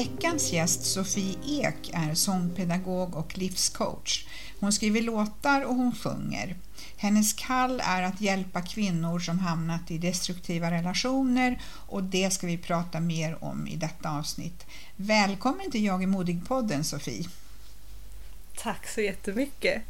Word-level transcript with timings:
Veckans 0.00 0.52
gäst 0.52 0.84
Sofie 0.84 1.36
Ek 1.46 1.90
är 1.92 2.14
sångpedagog 2.14 3.16
och 3.16 3.38
livscoach. 3.38 4.26
Hon 4.60 4.72
skriver 4.72 5.02
låtar 5.02 5.64
och 5.64 5.74
hon 5.74 5.94
sjunger. 5.94 6.56
Hennes 6.96 7.32
kall 7.32 7.82
är 7.84 8.02
att 8.02 8.20
hjälpa 8.20 8.62
kvinnor 8.62 9.18
som 9.18 9.38
hamnat 9.38 9.90
i 9.90 9.98
destruktiva 9.98 10.70
relationer 10.70 11.60
och 11.64 12.04
det 12.04 12.30
ska 12.30 12.46
vi 12.46 12.58
prata 12.58 13.00
mer 13.00 13.44
om 13.44 13.66
i 13.66 13.76
detta 13.76 14.10
avsnitt. 14.10 14.66
Välkommen 14.96 15.70
till 15.70 15.84
Jag 15.84 16.02
är 16.02 16.06
modig-podden 16.06 16.82
Sofie. 16.82 17.28
Tack 18.56 18.88
så 18.88 19.00
jättemycket. 19.00 19.82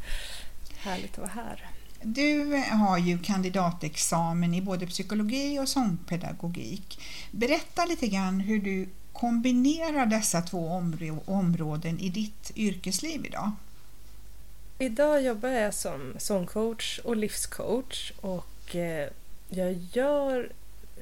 Härligt 0.77 1.11
att 1.11 1.17
vara 1.17 1.45
här. 1.45 1.69
Du 2.03 2.63
har 2.71 2.97
ju 2.97 3.19
kandidatexamen 3.19 4.53
i 4.53 4.61
både 4.61 4.87
psykologi 4.87 5.59
och 5.59 5.69
sångpedagogik. 5.69 6.99
Berätta 7.31 7.85
lite 7.85 8.07
grann 8.07 8.39
hur 8.39 8.59
du 8.59 8.89
kombinerar 9.21 10.05
dessa 10.05 10.41
två 10.41 10.83
områden 11.25 11.99
i 11.99 12.09
ditt 12.09 12.51
yrkesliv 12.55 13.25
idag? 13.25 13.51
Idag 14.79 15.21
jobbar 15.21 15.49
jag 15.49 15.73
som 15.73 16.13
sångcoach 16.17 16.99
och 16.99 17.15
livscoach 17.15 18.11
och 18.21 18.75
eh, 18.75 19.09
jag 19.49 19.73
gör 19.73 20.51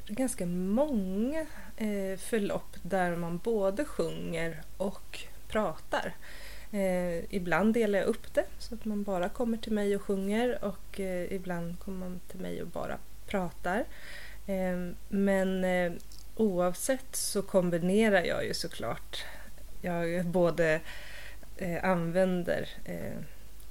ganska 0.07 0.45
många 0.45 1.39
eh, 1.77 2.17
förlopp 2.19 2.75
där 2.81 3.15
man 3.15 3.37
både 3.37 3.85
sjunger 3.85 4.61
och 4.77 5.19
pratar. 5.47 6.15
Eh, 6.71 7.35
ibland 7.35 7.73
delar 7.73 7.99
jag 7.99 8.07
upp 8.07 8.33
det 8.33 8.45
så 8.57 8.75
att 8.75 8.85
man 8.85 9.03
bara 9.03 9.29
kommer 9.29 9.57
till 9.57 9.73
mig 9.73 9.95
och 9.95 10.01
sjunger 10.01 10.63
och 10.63 10.99
eh, 10.99 11.33
ibland 11.33 11.79
kommer 11.79 11.99
man 11.99 12.19
till 12.31 12.39
mig 12.39 12.61
och 12.61 12.67
bara 12.67 12.97
pratar. 13.27 13.85
men 15.09 15.65
oavsett 16.39 17.15
så 17.15 17.41
kombinerar 17.41 18.23
jag 18.23 18.45
ju 18.45 18.53
såklart. 18.53 19.23
Jag 19.81 20.25
både 20.25 20.81
eh, 21.57 21.83
använder 21.83 22.69
eh, 22.85 23.17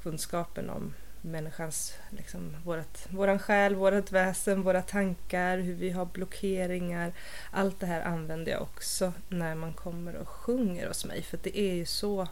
kunskapen 0.03 0.71
om 0.71 0.95
människans, 1.21 1.99
liksom, 2.11 2.57
vårat, 2.65 3.07
våran 3.11 3.39
själ, 3.39 3.75
vårat 3.75 4.13
väsen, 4.13 4.63
våra 4.63 4.83
tankar, 4.83 5.59
hur 5.59 5.75
vi 5.75 5.91
har 5.91 6.05
blockeringar. 6.05 7.13
Allt 7.51 7.81
det 7.81 7.87
här 7.87 8.01
använder 8.01 8.53
jag 8.53 8.63
också 8.63 9.13
när 9.29 9.55
man 9.55 9.73
kommer 9.73 10.17
och 10.17 10.29
sjunger 10.29 10.89
hos 10.89 11.05
mig 11.05 11.23
för 11.23 11.39
det 11.43 11.59
är 11.59 11.75
ju 11.75 11.87
så 11.87 12.29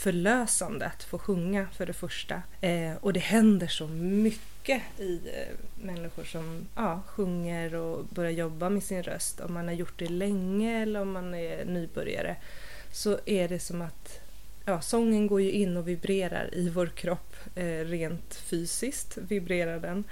förlösande 0.00 0.86
att 0.86 1.02
få 1.02 1.18
sjunga 1.18 1.66
för 1.72 1.86
det 1.86 1.92
första. 1.92 2.42
Eh, 2.60 2.92
och 3.00 3.12
det 3.12 3.20
händer 3.20 3.66
så 3.66 3.88
mycket 3.88 4.82
i 4.98 5.14
eh, 5.14 5.84
människor 5.84 6.24
som 6.24 6.66
ja, 6.76 7.02
sjunger 7.06 7.74
och 7.74 8.04
börjar 8.04 8.30
jobba 8.30 8.70
med 8.70 8.82
sin 8.82 9.02
röst. 9.02 9.40
Om 9.40 9.54
man 9.54 9.68
har 9.68 9.74
gjort 9.74 9.98
det 9.98 10.08
länge 10.08 10.82
eller 10.82 11.00
om 11.00 11.12
man 11.12 11.34
är 11.34 11.64
nybörjare 11.64 12.36
så 12.92 13.18
är 13.26 13.48
det 13.48 13.58
som 13.58 13.82
att 13.82 14.20
ja, 14.64 14.80
sången 14.80 15.26
går 15.26 15.40
ju 15.40 15.50
in 15.50 15.76
och 15.76 15.88
vibrerar 15.88 16.54
i 16.54 16.68
vår 16.68 16.86
kropp 16.86 17.36
eh, 17.54 17.64
rent 17.64 18.34
fysiskt 18.34 19.16
vibrerar 19.16 19.80
den. 19.80 20.04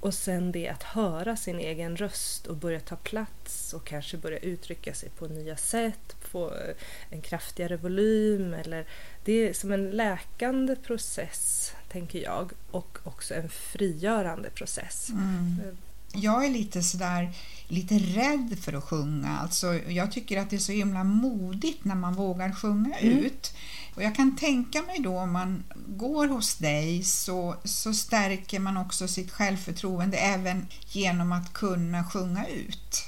Och 0.00 0.14
sen 0.14 0.52
det 0.52 0.68
att 0.68 0.82
höra 0.82 1.36
sin 1.36 1.58
egen 1.58 1.96
röst 1.96 2.46
och 2.46 2.56
börja 2.56 2.80
ta 2.80 2.96
plats 2.96 3.72
och 3.72 3.84
kanske 3.84 4.16
börja 4.16 4.38
uttrycka 4.38 4.94
sig 4.94 5.08
på 5.10 5.26
nya 5.26 5.56
sätt, 5.56 6.16
få 6.20 6.46
eh, 6.46 6.74
en 7.10 7.20
kraftigare 7.20 7.76
volym 7.76 8.54
eller 8.54 8.86
det 9.24 9.32
är 9.32 9.52
som 9.52 9.72
en 9.72 9.90
läkande 9.90 10.76
process, 10.76 11.72
tänker 11.92 12.22
jag, 12.22 12.52
och 12.70 12.98
också 13.04 13.34
en 13.34 13.48
frigörande 13.48 14.50
process. 14.50 15.08
Mm. 15.10 15.76
Jag 16.12 16.44
är 16.44 16.50
lite 16.50 16.82
sådär 16.82 17.32
lite 17.68 17.94
rädd 17.94 18.58
för 18.60 18.72
att 18.72 18.84
sjunga. 18.84 19.38
Alltså, 19.38 19.74
jag 19.74 20.12
tycker 20.12 20.40
att 20.40 20.50
det 20.50 20.56
är 20.56 20.60
så 20.60 20.72
himla 20.72 21.04
modigt 21.04 21.84
när 21.84 21.94
man 21.94 22.14
vågar 22.14 22.52
sjunga 22.52 22.98
mm. 22.98 23.18
ut. 23.18 23.54
Och 23.94 24.02
jag 24.02 24.14
kan 24.14 24.36
tänka 24.36 24.82
mig 24.82 24.98
då 25.00 25.18
om 25.18 25.32
man 25.32 25.64
går 25.86 26.28
hos 26.28 26.56
dig 26.56 27.02
så, 27.02 27.56
så 27.64 27.92
stärker 27.94 28.58
man 28.58 28.76
också 28.76 29.08
sitt 29.08 29.30
självförtroende 29.30 30.16
även 30.16 30.66
genom 30.88 31.32
att 31.32 31.52
kunna 31.52 32.04
sjunga 32.04 32.46
ut. 32.46 33.04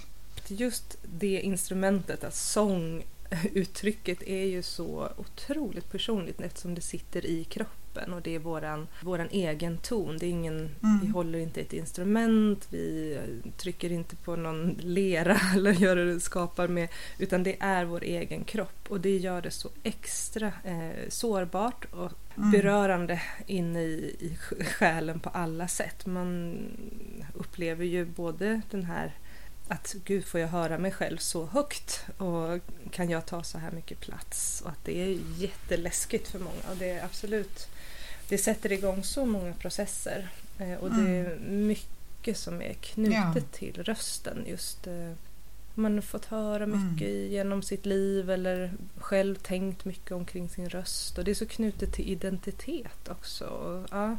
Just 0.47 0.97
det 1.03 1.41
instrumentet, 1.41 2.25
att 2.25 2.35
sånguttrycket 2.35 4.23
är 4.23 4.45
ju 4.45 4.63
så 4.63 5.09
otroligt 5.17 5.93
personligt 5.93 6.41
eftersom 6.41 6.75
det 6.75 6.81
sitter 6.81 7.27
i 7.27 7.45
kroppen 7.45 7.82
och 7.97 8.23
det 8.23 8.35
är 8.35 8.39
våran, 8.39 8.89
våran 9.01 9.29
egen 9.31 9.79
ton. 9.79 10.19
Det 10.19 10.27
är 10.27 10.31
ingen, 10.31 10.55
mm. 10.55 11.01
Vi 11.03 11.09
håller 11.09 11.39
inte 11.39 11.61
ett 11.61 11.73
instrument, 11.73 12.69
vi 12.71 13.19
trycker 13.57 13.93
inte 13.93 14.17
på 14.17 14.37
någon 14.37 14.77
lera 14.81 15.41
eller 15.55 15.73
gör 15.73 16.19
skapar 16.19 16.69
med, 16.69 16.89
utan 17.19 17.43
det 17.43 17.57
är 17.61 17.85
vår 17.85 18.05
egen 18.05 18.45
kropp 18.45 18.87
och 18.89 19.01
det 19.01 19.17
gör 19.17 19.43
det 19.43 19.51
så 19.51 19.69
extra 19.83 20.53
eh, 20.65 21.09
sårbart 21.09 21.85
och 21.91 22.13
mm. 22.37 22.51
berörande 22.51 23.23
inne 23.47 23.83
i, 23.83 24.17
i 24.21 24.65
själen 24.65 25.21
på 25.21 25.29
alla 25.29 25.69
sätt. 25.69 26.07
Man 26.07 26.59
upplever 27.35 27.85
ju 27.85 28.05
både 28.05 28.61
den 28.71 28.85
här 28.85 29.13
att 29.69 29.95
gud 30.05 30.25
får 30.25 30.41
jag 30.41 30.49
höra 30.49 30.79
mig 30.79 30.93
själv 30.93 31.17
så 31.17 31.47
högt 31.47 32.05
och 32.17 32.61
kan 32.91 33.11
jag 33.11 33.27
ta 33.27 33.43
så 33.43 33.59
här 33.59 33.71
mycket 33.71 34.01
plats 34.01 34.61
och 34.65 34.71
att 34.71 34.85
det 34.85 35.03
är 35.03 35.19
jätteläskigt 35.37 36.29
för 36.29 36.39
många 36.39 36.71
och 36.71 36.77
det 36.77 36.91
är 36.91 37.05
absolut 37.05 37.69
det 38.33 38.39
sätter 38.39 38.73
igång 38.73 39.05
så 39.05 39.27
många 39.27 39.53
processer 39.53 40.29
eh, 40.59 40.75
och 40.75 40.91
det 40.91 41.11
är 41.11 41.25
mm. 41.25 41.67
mycket 41.67 42.39
som 42.39 42.63
är 42.63 42.73
knutet 42.73 43.35
ja. 43.35 43.59
till 43.59 43.83
rösten 43.83 44.45
just 44.47 44.87
eh, 44.87 45.13
man 45.75 45.95
har 45.95 46.03
fått 46.03 46.25
höra 46.25 46.67
mycket 46.67 47.09
mm. 47.09 47.31
genom 47.31 47.63
sitt 47.63 47.87
liv 47.87 48.31
eller 48.31 48.73
själv 48.97 49.35
tänkt 49.35 49.85
mycket 49.85 50.13
omkring 50.13 50.49
sin 50.49 50.69
röst 50.69 51.19
och 51.19 51.25
det 51.25 51.31
är 51.31 51.35
så 51.35 51.47
knutet 51.47 51.93
till 51.93 52.09
identitet 52.09 53.09
också. 53.09 53.45
Och, 53.45 53.89
ja, 53.91 54.17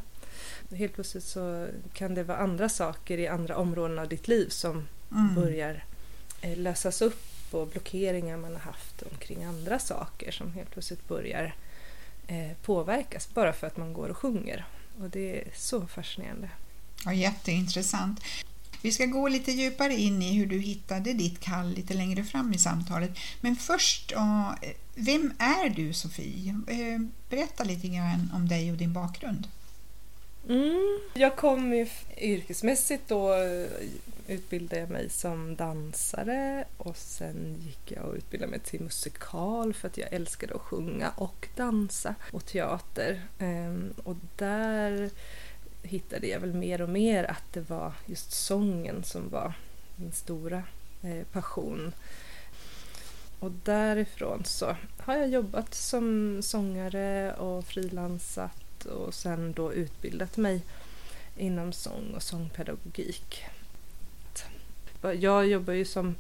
helt 0.75 0.93
plötsligt 0.93 1.23
så 1.23 1.67
kan 1.93 2.15
det 2.15 2.23
vara 2.23 2.37
andra 2.37 2.69
saker 2.69 3.17
i 3.17 3.27
andra 3.27 3.57
områden 3.57 3.99
av 3.99 4.07
ditt 4.07 4.27
liv 4.27 4.49
som 4.49 4.87
mm. 5.11 5.35
börjar 5.35 5.83
eh, 6.41 6.57
lösas 6.57 7.01
upp 7.01 7.25
och 7.51 7.67
blockeringar 7.67 8.37
man 8.37 8.53
har 8.53 8.59
haft 8.59 9.01
omkring 9.01 9.43
andra 9.43 9.79
saker 9.79 10.31
som 10.31 10.53
helt 10.53 10.71
plötsligt 10.71 11.07
börjar 11.07 11.55
påverkas 12.61 13.29
bara 13.33 13.53
för 13.53 13.67
att 13.67 13.77
man 13.77 13.93
går 13.93 14.09
och 14.09 14.17
sjunger. 14.17 14.65
Och 15.01 15.09
det 15.09 15.41
är 15.41 15.47
så 15.55 15.87
fascinerande. 15.87 16.49
Ja, 17.05 17.13
jätteintressant. 17.13 18.19
Vi 18.81 18.91
ska 18.91 19.05
gå 19.05 19.27
lite 19.27 19.51
djupare 19.51 19.93
in 19.93 20.21
i 20.21 20.33
hur 20.33 20.45
du 20.45 20.59
hittade 20.59 21.13
ditt 21.13 21.39
kall 21.39 21.73
lite 21.73 21.93
längre 21.93 22.23
fram 22.23 22.53
i 22.53 22.57
samtalet. 22.57 23.11
Men 23.41 23.55
först, 23.55 24.13
vem 24.95 25.33
är 25.39 25.69
du 25.69 25.93
Sofie? 25.93 26.55
Eh, 26.67 26.99
berätta 27.29 27.63
lite 27.63 27.87
grann 27.87 28.31
om 28.33 28.47
dig 28.47 28.71
och 28.71 28.77
din 28.77 28.93
bakgrund. 28.93 29.47
Mm. 30.49 30.99
Jag 31.13 31.35
kom 31.35 31.87
yrkesmässigt 32.17 33.03
då 33.07 33.33
utbildade 34.27 34.79
jag 34.79 34.89
mig 34.89 35.09
som 35.09 35.55
dansare 35.55 36.65
och 36.77 36.97
sen 36.97 37.55
gick 37.59 37.91
jag 37.91 38.05
och 38.05 38.15
utbildade 38.15 38.51
mig 38.51 38.59
till 38.59 38.81
musikal 38.81 39.73
för 39.73 39.87
att 39.87 39.97
jag 39.97 40.13
älskade 40.13 40.55
att 40.55 40.61
sjunga 40.61 41.09
och 41.09 41.47
dansa 41.55 42.15
och 42.31 42.45
teater. 42.45 43.21
Ehm, 43.39 43.93
och 44.03 44.15
där 44.35 45.09
hittade 45.83 46.27
jag 46.27 46.39
väl 46.39 46.53
mer 46.53 46.81
och 46.81 46.89
mer 46.89 47.23
att 47.23 47.53
det 47.53 47.69
var 47.69 47.93
just 48.05 48.31
sången 48.31 49.03
som 49.03 49.29
var 49.29 49.53
min 49.95 50.11
stora 50.11 50.63
eh, 51.01 51.23
passion. 51.31 51.93
Och 53.39 53.51
därifrån 53.51 54.45
så 54.45 54.75
har 54.99 55.15
jag 55.15 55.29
jobbat 55.29 55.73
som 55.73 56.39
sångare 56.41 57.33
och 57.33 57.65
frilansat 57.65 58.85
och 58.85 59.13
sen 59.13 59.53
då 59.53 59.73
utbildat 59.73 60.37
mig 60.37 60.61
inom 61.37 61.73
sång 61.73 62.13
och 62.15 62.23
sångpedagogik. 62.23 63.45
Jag 65.11 65.47
jobbar 65.47 65.73
ju 65.73 65.85
som 65.85 66.15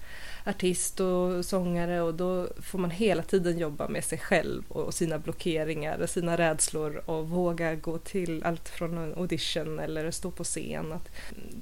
artist 0.45 0.99
och 0.99 1.45
sångare 1.45 2.01
och 2.01 2.13
då 2.13 2.47
får 2.61 2.79
man 2.79 2.91
hela 2.91 3.23
tiden 3.23 3.57
jobba 3.57 3.87
med 3.87 4.03
sig 4.03 4.17
själv 4.17 4.63
och 4.67 4.93
sina 4.93 5.19
blockeringar 5.19 5.97
och 5.97 6.09
sina 6.09 6.37
rädslor 6.37 7.03
och 7.05 7.29
våga 7.29 7.75
gå 7.75 7.97
till 7.97 8.43
allt 8.43 8.69
från 8.69 8.97
en 8.97 9.13
audition 9.17 9.79
eller 9.79 10.11
stå 10.11 10.31
på 10.31 10.43
scen. 10.43 10.91
Att 10.91 11.09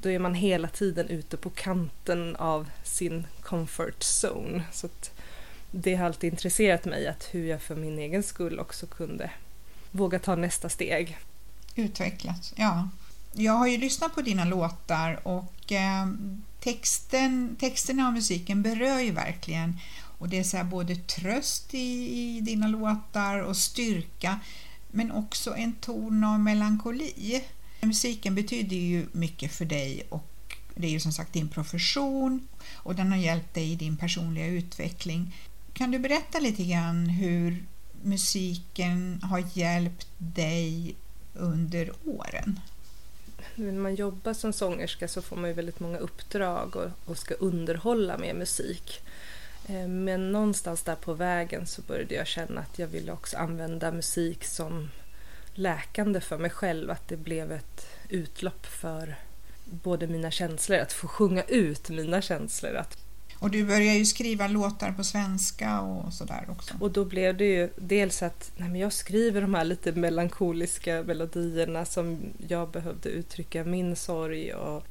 då 0.01 0.09
är 0.09 0.19
man 0.19 0.33
hela 0.33 0.67
tiden 0.67 1.07
ute 1.07 1.37
på 1.37 1.49
kanten 1.49 2.35
av 2.35 2.69
sin 2.83 3.27
comfort 3.41 4.03
zone. 4.23 4.63
Så 4.71 4.89
det 5.71 5.95
har 5.95 6.05
alltid 6.05 6.33
intresserat 6.33 6.85
mig 6.85 7.07
att 7.07 7.29
hur 7.31 7.45
jag 7.47 7.61
för 7.61 7.75
min 7.75 7.99
egen 7.99 8.23
skull 8.23 8.59
också 8.59 8.85
kunde 8.85 9.31
våga 9.91 10.19
ta 10.19 10.35
nästa 10.35 10.69
steg. 10.69 11.17
Utvecklas, 11.75 12.53
ja. 12.55 12.89
Jag 13.33 13.53
har 13.53 13.67
ju 13.67 13.77
lyssnat 13.77 14.15
på 14.15 14.21
dina 14.21 14.45
låtar 14.45 15.27
och 15.27 15.71
eh, 15.71 16.07
texten, 16.59 17.55
texterna 17.59 18.07
och 18.07 18.13
musiken 18.13 18.61
berör 18.61 18.99
ju 18.99 19.11
verkligen 19.11 19.77
och 20.17 20.29
det 20.29 20.39
är 20.39 20.43
så 20.43 20.63
både 20.63 20.95
tröst 20.95 21.73
i, 21.73 22.19
i 22.37 22.41
dina 22.41 22.67
låtar 22.67 23.39
och 23.39 23.57
styrka 23.57 24.39
men 24.91 25.11
också 25.11 25.55
en 25.55 25.73
ton 25.73 26.23
av 26.23 26.39
melankoli. 26.39 27.43
Musiken 27.81 28.35
betyder 28.35 28.75
ju 28.75 29.07
mycket 29.11 29.51
för 29.51 29.65
dig 29.65 30.03
och 30.09 30.57
det 30.75 30.87
är 30.87 30.91
ju 30.91 30.99
som 30.99 31.13
sagt 31.13 31.33
din 31.33 31.49
profession 31.49 32.47
och 32.73 32.95
den 32.95 33.11
har 33.11 33.17
hjälpt 33.17 33.53
dig 33.53 33.71
i 33.71 33.75
din 33.75 33.97
personliga 33.97 34.45
utveckling. 34.45 35.35
Kan 35.73 35.91
du 35.91 35.99
berätta 35.99 36.39
lite 36.39 36.63
grann 36.63 37.09
hur 37.09 37.65
musiken 38.03 39.19
har 39.23 39.43
hjälpt 39.53 40.07
dig 40.17 40.95
under 41.33 41.91
åren? 42.05 42.59
När 43.55 43.71
man 43.71 43.95
jobbar 43.95 44.33
som 44.33 44.53
sångerska 44.53 45.07
så 45.07 45.21
får 45.21 45.35
man 45.35 45.49
ju 45.49 45.53
väldigt 45.53 45.79
många 45.79 45.97
uppdrag 45.97 46.75
och, 46.75 46.89
och 47.05 47.17
ska 47.17 47.33
underhålla 47.33 48.17
med 48.17 48.35
musik. 48.35 49.01
Eh, 49.67 49.87
men 49.87 50.31
någonstans 50.31 50.83
där 50.83 50.95
på 50.95 51.13
vägen 51.13 51.67
så 51.67 51.81
började 51.81 52.15
jag 52.15 52.27
känna 52.27 52.61
att 52.61 52.79
jag 52.79 52.87
ville 52.87 53.11
också 53.11 53.37
använda 53.37 53.91
musik 53.91 54.43
som 54.43 54.89
läkande 55.53 56.21
för 56.21 56.37
mig 56.37 56.51
själv. 56.51 56.91
Att 56.91 57.07
det 57.07 57.17
blev 57.17 57.51
ett 57.51 57.87
utlopp 58.09 58.65
för 58.65 59.15
både 59.65 60.07
mina 60.07 60.31
känslor, 60.31 60.79
att 60.79 60.93
få 60.93 61.07
sjunga 61.07 61.43
ut 61.43 61.89
mina 61.89 62.21
känslor. 62.21 62.75
Att 62.75 62.97
och 63.41 63.51
du 63.51 63.65
började 63.65 63.97
ju 63.97 64.05
skriva 64.05 64.47
låtar 64.47 64.91
på 64.91 65.03
svenska 65.03 65.81
och 65.81 66.13
sådär 66.13 66.45
också. 66.49 66.73
Och 66.79 66.91
då 66.91 67.05
blev 67.05 67.37
det 67.37 67.45
ju 67.45 67.69
dels 67.77 68.23
att 68.23 68.51
nej 68.57 68.69
men 68.69 68.81
jag 68.81 68.93
skriver 68.93 69.41
de 69.41 69.53
här 69.53 69.65
lite 69.65 69.91
melankoliska 69.91 71.03
melodierna 71.03 71.85
som 71.85 72.19
jag 72.47 72.69
behövde 72.69 73.09
uttrycka 73.09 73.63
min 73.63 73.95
sorg 73.95 74.53
och 74.53 74.83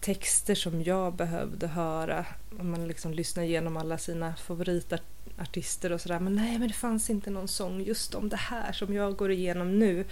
texter 0.00 0.54
som 0.54 0.82
jag 0.82 1.14
behövde 1.14 1.66
höra. 1.66 2.24
Om 2.60 2.70
man 2.70 2.88
liksom 2.88 3.14
lyssnar 3.14 3.42
igenom 3.42 3.76
alla 3.76 3.98
sina 3.98 4.34
favoritartister 4.36 5.92
och 5.92 6.00
sådär. 6.00 6.20
Men 6.20 6.34
nej, 6.36 6.58
men 6.58 6.68
det 6.68 6.74
fanns 6.74 7.10
inte 7.10 7.30
någon 7.30 7.48
sång 7.48 7.82
just 7.82 8.14
om 8.14 8.28
det 8.28 8.36
här 8.36 8.72
som 8.72 8.94
jag 8.94 9.16
går 9.16 9.30
igenom 9.30 9.78
nu. 9.78 10.04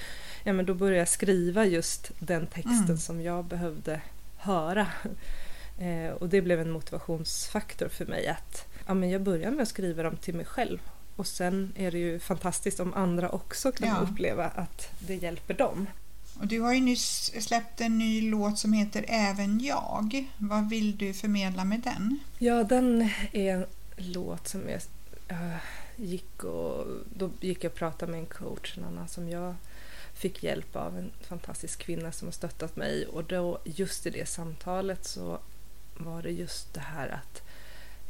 Ja, 0.44 0.52
men 0.52 0.66
då 0.66 0.74
började 0.74 0.98
jag 0.98 1.08
skriva 1.08 1.64
just 1.64 2.10
den 2.18 2.46
texten 2.46 2.84
mm. 2.84 2.98
som 2.98 3.22
jag 3.22 3.44
behövde 3.44 4.00
höra. 4.36 4.86
Eh, 5.80 6.12
och 6.12 6.28
det 6.28 6.42
blev 6.42 6.60
en 6.60 6.70
motivationsfaktor 6.70 7.88
för 7.88 8.06
mig 8.06 8.26
att 8.28 8.66
ja, 8.86 8.94
men 8.94 9.10
jag 9.10 9.22
börjar 9.22 9.50
med 9.50 9.62
att 9.62 9.68
skriva 9.68 10.02
dem 10.02 10.16
till 10.16 10.34
mig 10.34 10.44
själv 10.44 10.78
och 11.16 11.26
sen 11.26 11.72
är 11.76 11.90
det 11.90 11.98
ju 11.98 12.18
fantastiskt 12.18 12.80
om 12.80 12.94
andra 12.94 13.28
också 13.28 13.72
kan 13.72 13.88
ja. 13.88 14.06
uppleva 14.10 14.44
att 14.44 14.88
det 14.98 15.14
hjälper 15.14 15.54
dem. 15.54 15.86
Och 16.40 16.46
du 16.46 16.60
har 16.60 16.72
ju 16.72 16.80
nyss 16.80 17.32
släppt 17.40 17.80
en 17.80 17.98
ny 17.98 18.30
låt 18.30 18.58
som 18.58 18.72
heter 18.72 19.04
Även 19.08 19.60
jag. 19.60 20.26
Vad 20.38 20.68
vill 20.70 20.96
du 20.96 21.14
förmedla 21.14 21.64
med 21.64 21.80
den? 21.80 22.18
Ja, 22.38 22.64
den 22.64 23.10
är 23.32 23.54
en 23.54 23.66
låt 23.96 24.48
som 24.48 24.60
jag 24.68 24.80
äh, 25.28 25.56
gick 25.96 26.44
och 26.44 26.86
då 27.14 27.30
gick 27.40 27.64
jag 27.64 27.70
och 27.70 27.78
pratade 27.78 28.12
med 28.12 28.20
en 28.20 28.26
coach, 28.26 28.78
en 28.78 28.84
annan 28.84 29.08
som 29.08 29.28
jag 29.28 29.54
fick 30.14 30.42
hjälp 30.42 30.76
av 30.76 30.98
en 30.98 31.10
fantastisk 31.20 31.78
kvinna 31.78 32.12
som 32.12 32.28
har 32.28 32.32
stöttat 32.32 32.76
mig 32.76 33.06
och 33.06 33.24
då 33.24 33.58
just 33.64 34.06
i 34.06 34.10
det 34.10 34.28
samtalet 34.28 35.04
så 35.04 35.38
var 36.04 36.22
det 36.22 36.30
just 36.30 36.74
det 36.74 36.80
här 36.80 37.08
att 37.08 37.42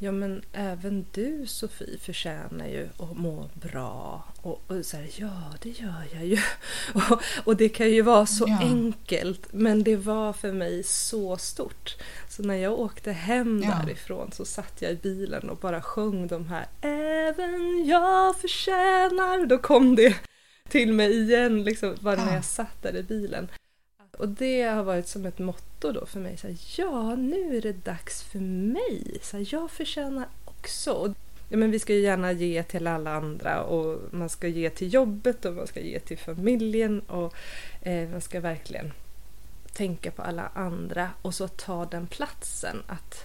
Ja 0.03 0.13
men 0.13 0.43
även 0.53 1.07
du 1.13 1.47
Sofie 1.47 1.99
förtjänar 1.99 2.67
ju 2.67 2.89
att 2.99 3.17
må 3.17 3.51
bra. 3.55 4.25
Och, 4.43 4.63
och 4.67 4.85
så 4.87 4.97
här, 4.97 5.11
ja 5.17 5.55
det 5.63 5.69
gör 5.69 6.05
jag 6.13 6.27
ju. 6.27 6.39
Och, 6.95 7.23
och 7.45 7.57
det 7.57 7.69
kan 7.69 7.91
ju 7.91 8.03
vara 8.03 8.27
så 8.27 8.45
ja. 8.49 8.59
enkelt 8.61 9.53
men 9.53 9.83
det 9.85 9.97
var 9.97 10.33
för 10.33 10.53
mig 10.53 10.83
så 10.83 11.37
stort. 11.37 11.97
Så 12.29 12.43
när 12.43 12.55
jag 12.55 12.79
åkte 12.79 13.13
hem 13.13 13.63
ja. 13.65 13.83
därifrån 13.85 14.33
så 14.33 14.45
satt 14.45 14.83
jag 14.83 14.93
i 14.93 14.97
bilen 14.97 15.51
och 15.51 15.57
bara 15.57 15.83
sjöng 15.83 16.27
de 16.27 16.47
här 16.47 16.67
Även 16.81 17.87
jag 17.87 18.41
förtjänar. 18.41 19.47
Då 19.47 19.59
kom 19.59 19.97
det 19.97 20.17
till 20.69 20.93
mig 20.93 21.21
igen 21.21 21.65
liksom 21.65 21.97
bara 22.01 22.17
ja. 22.17 22.25
när 22.25 22.35
jag 22.35 22.45
satt 22.45 22.83
där 22.83 22.97
i 22.97 23.03
bilen. 23.03 23.49
Och 24.21 24.29
det 24.29 24.63
har 24.63 24.83
varit 24.83 25.09
som 25.09 25.27
ett 25.27 25.39
motto 25.39 25.93
då 25.93 26.07
för 26.07 26.21
mig. 26.21 26.37
Så 26.37 26.47
här, 26.47 26.57
ja, 26.77 27.15
nu 27.15 27.57
är 27.57 27.63
det 27.63 27.85
dags 27.85 28.23
för 28.23 28.39
mig. 28.39 29.19
Så 29.23 29.37
här, 29.37 29.49
jag 29.51 29.71
förtjänar 29.71 30.29
också. 30.45 31.15
Ja, 31.49 31.57
men 31.57 31.71
vi 31.71 31.79
ska 31.79 31.95
ju 31.95 32.01
gärna 32.01 32.33
ge 32.33 32.63
till 32.63 32.87
alla 32.87 33.15
andra 33.15 33.63
och 33.63 34.01
man 34.11 34.29
ska 34.29 34.49
ge 34.49 34.71
till 34.71 34.95
jobbet 34.95 35.45
och 35.45 35.55
man 35.55 35.67
ska 35.67 35.81
ge 35.81 36.01
till 36.01 36.19
familjen 36.19 37.01
och 37.01 37.35
eh, 37.83 38.09
man 38.09 38.21
ska 38.21 38.41
verkligen 38.41 38.93
tänka 39.73 40.11
på 40.11 40.23
alla 40.23 40.51
andra 40.55 41.11
och 41.23 41.35
så 41.35 41.49
ta 41.49 41.85
den 41.85 42.07
platsen 42.07 42.83
att 42.87 43.25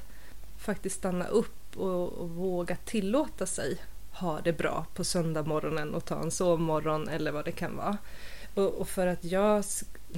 faktiskt 0.57 0.95
stanna 0.95 1.27
upp 1.27 1.77
och, 1.77 2.13
och 2.13 2.29
våga 2.29 2.75
tillåta 2.75 3.45
sig 3.45 3.77
ha 4.11 4.41
det 4.41 4.53
bra 4.53 4.85
på 4.93 5.03
söndag 5.03 5.43
morgonen 5.43 5.93
och 5.93 6.05
ta 6.05 6.21
en 6.21 6.31
sovmorgon 6.31 7.07
eller 7.07 7.31
vad 7.31 7.45
det 7.45 7.51
kan 7.51 7.77
vara. 7.77 7.97
Och, 8.53 8.73
och 8.73 8.89
för 8.89 9.07
att 9.07 9.23
jag 9.23 9.65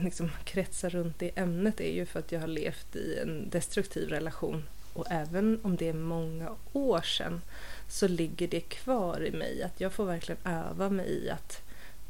liksom 0.04 0.32
kretsar 0.44 0.90
runt 0.90 1.20
det 1.20 1.32
ämnet 1.36 1.80
är 1.80 1.92
ju 1.92 2.06
för 2.06 2.20
att 2.20 2.32
jag 2.32 2.40
har 2.40 2.48
levt 2.48 2.96
i 2.96 3.20
en 3.22 3.50
destruktiv 3.50 4.10
relation 4.10 4.64
och 4.94 5.06
även 5.12 5.60
om 5.64 5.76
det 5.76 5.90
är 5.90 5.94
många 5.94 6.50
år 6.74 7.02
sedan 7.02 7.42
så 7.90 8.08
ligger 8.08 8.48
det 8.48 8.62
kvar 8.62 9.26
i 9.26 9.32
mig 9.32 9.64
att 9.64 9.82
jag 9.82 9.94
får 9.94 10.06
verkligen 10.06 10.42
öva 10.46 10.90
mig 10.90 11.10
i 11.10 11.30
att 11.30 11.62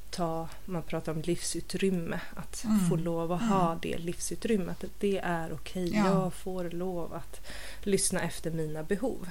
ta, 0.09 0.49
man 0.65 0.83
pratar 0.83 1.11
om 1.11 1.21
livsutrymme, 1.21 2.19
att 2.35 2.63
mm. 2.63 2.89
få 2.89 2.95
lov 2.95 3.31
att 3.31 3.41
mm. 3.41 3.53
ha 3.53 3.77
det 3.81 3.97
livsutrymmet. 3.97 4.83
Att 4.83 4.99
det 4.99 5.17
är 5.17 5.53
okej, 5.53 5.87
okay. 5.87 5.99
ja. 5.99 6.07
jag 6.07 6.33
får 6.33 6.63
lov 6.63 7.13
att 7.13 7.51
lyssna 7.83 8.21
efter 8.21 8.51
mina 8.51 8.83
behov. 8.83 9.29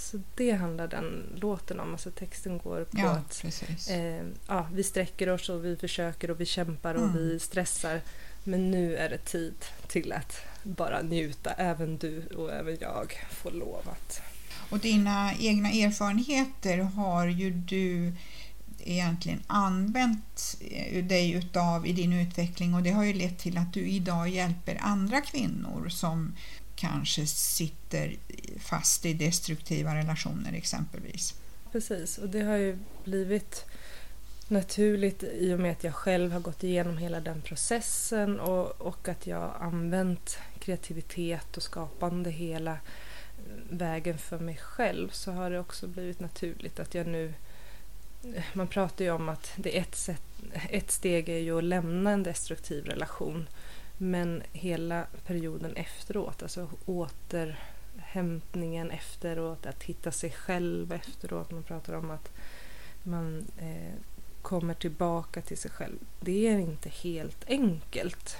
Så 0.00 0.20
det 0.34 0.52
handlar 0.52 0.88
den 0.88 1.22
låten 1.36 1.80
om. 1.80 1.92
Alltså 1.92 2.10
texten 2.10 2.58
går 2.58 2.84
på 2.84 2.98
ja, 2.98 3.10
att 3.10 3.44
eh, 3.90 4.26
ja, 4.46 4.68
vi 4.72 4.84
sträcker 4.84 5.28
oss 5.28 5.48
och 5.48 5.64
vi 5.64 5.76
försöker 5.76 6.30
och 6.30 6.40
vi 6.40 6.46
kämpar 6.46 6.94
och 6.94 7.02
mm. 7.02 7.14
vi 7.16 7.38
stressar. 7.38 8.00
Men 8.44 8.70
nu 8.70 8.96
är 8.96 9.08
det 9.08 9.18
tid 9.18 9.54
till 9.88 10.12
att 10.12 10.36
bara 10.62 11.02
njuta. 11.02 11.52
Även 11.52 11.96
du 11.96 12.26
och 12.26 12.52
även 12.52 12.76
jag 12.80 13.12
får 13.30 13.50
lov 13.50 13.88
att. 13.88 14.22
Och 14.70 14.78
dina 14.78 15.34
egna 15.38 15.70
erfarenheter 15.70 16.78
har 16.78 17.26
ju 17.26 17.50
du 17.50 18.12
egentligen 18.84 19.42
använt 19.46 20.56
eh, 20.60 21.04
dig 21.04 21.32
utav 21.32 21.86
i 21.86 21.92
din 21.92 22.12
utveckling 22.12 22.74
och 22.74 22.82
det 22.82 22.90
har 22.90 23.04
ju 23.04 23.12
lett 23.12 23.38
till 23.38 23.58
att 23.58 23.72
du 23.72 23.88
idag 23.88 24.28
hjälper 24.28 24.78
andra 24.80 25.20
kvinnor 25.20 25.88
som 25.88 26.34
kanske 26.80 27.26
sitter 27.26 28.16
fast 28.58 29.06
i 29.06 29.14
destruktiva 29.14 29.94
relationer 29.94 30.52
exempelvis. 30.52 31.34
Precis, 31.72 32.18
och 32.18 32.28
det 32.28 32.42
har 32.42 32.56
ju 32.56 32.78
blivit 33.04 33.64
naturligt 34.48 35.22
i 35.22 35.54
och 35.54 35.60
med 35.60 35.72
att 35.72 35.84
jag 35.84 35.94
själv 35.94 36.32
har 36.32 36.40
gått 36.40 36.64
igenom 36.64 36.98
hela 36.98 37.20
den 37.20 37.42
processen 37.42 38.40
och, 38.40 38.80
och 38.80 39.08
att 39.08 39.26
jag 39.26 39.54
använt 39.60 40.38
kreativitet 40.58 41.56
och 41.56 41.62
skapande 41.62 42.30
hela 42.30 42.72
eh, 42.72 42.78
vägen 43.70 44.18
för 44.18 44.38
mig 44.38 44.56
själv 44.56 45.08
så 45.10 45.32
har 45.32 45.50
det 45.50 45.60
också 45.60 45.86
blivit 45.86 46.20
naturligt 46.20 46.80
att 46.80 46.94
jag 46.94 47.06
nu 47.06 47.34
man 48.52 48.68
pratar 48.68 49.04
ju 49.04 49.10
om 49.10 49.28
att 49.28 49.52
det 49.56 49.78
ett, 49.78 49.94
sätt, 49.94 50.22
ett 50.70 50.90
steg 50.90 51.28
är 51.28 51.38
ju 51.38 51.58
att 51.58 51.64
lämna 51.64 52.10
en 52.10 52.22
destruktiv 52.22 52.84
relation 52.84 53.48
men 54.02 54.42
hela 54.52 55.06
perioden 55.26 55.76
efteråt, 55.76 56.42
alltså 56.42 56.68
återhämtningen 56.86 58.90
efteråt, 58.90 59.66
att 59.66 59.82
hitta 59.82 60.12
sig 60.12 60.30
själv 60.30 60.92
efteråt. 60.92 61.50
Man 61.50 61.62
pratar 61.62 61.94
om 61.94 62.10
att 62.10 62.30
man 63.02 63.46
eh, 63.58 63.94
kommer 64.42 64.74
tillbaka 64.74 65.42
till 65.42 65.58
sig 65.58 65.70
själv. 65.70 65.98
Det 66.20 66.48
är 66.48 66.58
inte 66.58 66.88
helt 66.88 67.48
enkelt. 67.48 68.36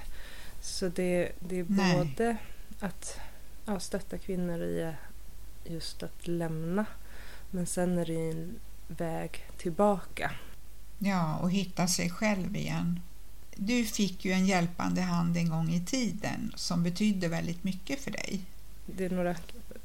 Så 0.61 0.89
det, 0.89 1.33
det 1.39 1.59
är 1.59 1.67
Nej. 1.69 1.99
både 1.99 2.37
att 2.81 3.21
ja, 3.67 3.81
stötta 3.81 4.19
kvinnor 4.19 4.63
i 4.63 4.93
just 5.65 6.03
att 6.03 6.27
lämna 6.27 6.87
men 7.51 7.67
sen 7.67 7.99
är 7.99 8.07
det 8.07 8.31
en 8.31 8.59
väg 8.89 9.47
tillbaka. 9.57 10.31
Ja, 10.99 11.39
och 11.39 11.51
hitta 11.51 11.89
sig 11.89 12.11
själv 12.11 12.57
igen. 12.57 13.01
Du 13.63 13.85
fick 13.85 14.25
ju 14.25 14.33
en 14.33 14.47
hjälpande 14.47 15.01
hand 15.01 15.37
en 15.37 15.49
gång 15.49 15.71
i 15.71 15.85
tiden 15.85 16.53
som 16.57 16.83
betydde 16.83 17.29
väldigt 17.29 17.65
mycket 17.65 18.01
för 18.01 18.11
dig. 18.11 18.41
Det 18.87 19.05
är 19.05 19.11
några 19.11 19.31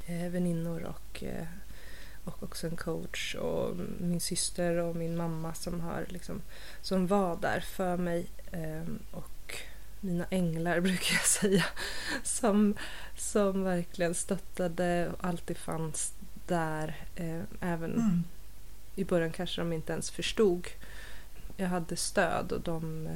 eh, 0.05 0.29
väninnor 0.29 0.83
och, 0.83 1.23
eh, 1.23 1.47
och 2.23 2.43
också 2.43 2.67
en 2.67 2.75
coach 2.75 3.35
och 3.35 3.75
min 3.99 4.21
syster 4.21 4.77
och 4.77 4.95
min 4.95 5.17
mamma 5.17 5.53
som, 5.53 5.81
har 5.81 6.05
liksom, 6.09 6.41
som 6.81 7.07
var 7.07 7.37
där 7.37 7.59
för 7.59 7.97
mig. 7.97 8.27
Ehm, 8.51 8.99
och 9.11 9.55
mina 9.99 10.25
änglar 10.29 10.79
brukar 10.81 11.13
jag 11.13 11.25
säga. 11.25 11.65
Som, 12.23 12.75
som 13.17 13.63
verkligen 13.63 14.15
stöttade 14.15 15.09
och 15.09 15.25
alltid 15.25 15.57
fanns 15.57 16.13
där. 16.47 16.95
Eh, 17.15 17.41
även 17.59 17.93
mm. 17.93 18.23
i 18.95 19.03
början 19.03 19.31
kanske 19.31 19.61
de 19.61 19.73
inte 19.73 19.93
ens 19.93 20.11
förstod. 20.11 20.67
Jag 21.57 21.67
hade 21.67 21.95
stöd 21.95 22.51
och 22.51 22.61
de 22.61 23.09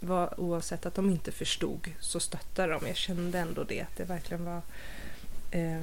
var, 0.00 0.40
oavsett 0.40 0.86
att 0.86 0.94
de 0.94 1.10
inte 1.10 1.32
förstod 1.32 1.90
så 2.00 2.20
stöttade 2.20 2.72
de. 2.72 2.86
Jag 2.86 2.96
kände 2.96 3.38
ändå 3.38 3.64
det, 3.64 3.80
att 3.80 3.96
det 3.96 4.04
verkligen 4.04 4.44
var 4.44 4.62
eh, 5.50 5.82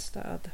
Stöd. 0.00 0.50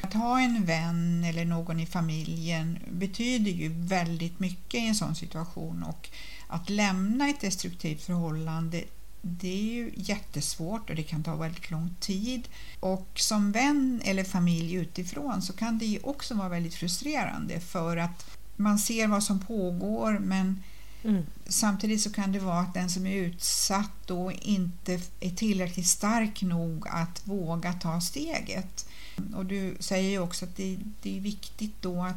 Att 0.00 0.14
ha 0.14 0.40
en 0.40 0.64
vän 0.64 1.24
eller 1.24 1.44
någon 1.44 1.80
i 1.80 1.86
familjen 1.86 2.78
betyder 2.90 3.50
ju 3.50 3.68
väldigt 3.68 4.40
mycket 4.40 4.74
i 4.74 4.86
en 4.86 4.94
sån 4.94 5.14
situation 5.14 5.82
och 5.82 6.08
att 6.46 6.70
lämna 6.70 7.28
ett 7.28 7.40
destruktivt 7.40 8.02
förhållande 8.02 8.84
det 9.22 9.48
är 9.48 9.74
ju 9.74 9.92
jättesvårt 9.96 10.90
och 10.90 10.96
det 10.96 11.02
kan 11.02 11.22
ta 11.22 11.36
väldigt 11.36 11.70
lång 11.70 11.94
tid. 12.00 12.48
Och 12.80 13.08
som 13.14 13.52
vän 13.52 14.00
eller 14.04 14.24
familj 14.24 14.74
utifrån 14.74 15.42
så 15.42 15.52
kan 15.52 15.78
det 15.78 15.86
ju 15.86 15.98
också 16.02 16.34
vara 16.34 16.48
väldigt 16.48 16.74
frustrerande 16.74 17.60
för 17.60 17.96
att 17.96 18.36
man 18.56 18.78
ser 18.78 19.06
vad 19.06 19.22
som 19.22 19.38
pågår 19.38 20.18
men 20.18 20.62
Mm. 21.02 21.26
Samtidigt 21.46 22.00
så 22.00 22.12
kan 22.12 22.32
det 22.32 22.38
vara 22.38 22.58
att 22.58 22.74
den 22.74 22.90
som 22.90 23.06
är 23.06 23.16
utsatt 23.16 23.90
då 24.06 24.32
inte 24.32 25.00
är 25.20 25.30
tillräckligt 25.30 25.86
stark 25.86 26.42
nog 26.42 26.88
att 26.88 27.22
våga 27.24 27.72
ta 27.72 28.00
steget. 28.00 28.88
Och 29.34 29.46
du 29.46 29.76
säger 29.80 30.10
ju 30.10 30.18
också 30.18 30.44
att 30.44 30.56
det, 30.56 30.78
det 31.02 31.16
är 31.16 31.20
viktigt 31.20 31.74
då 31.80 32.02
att 32.02 32.16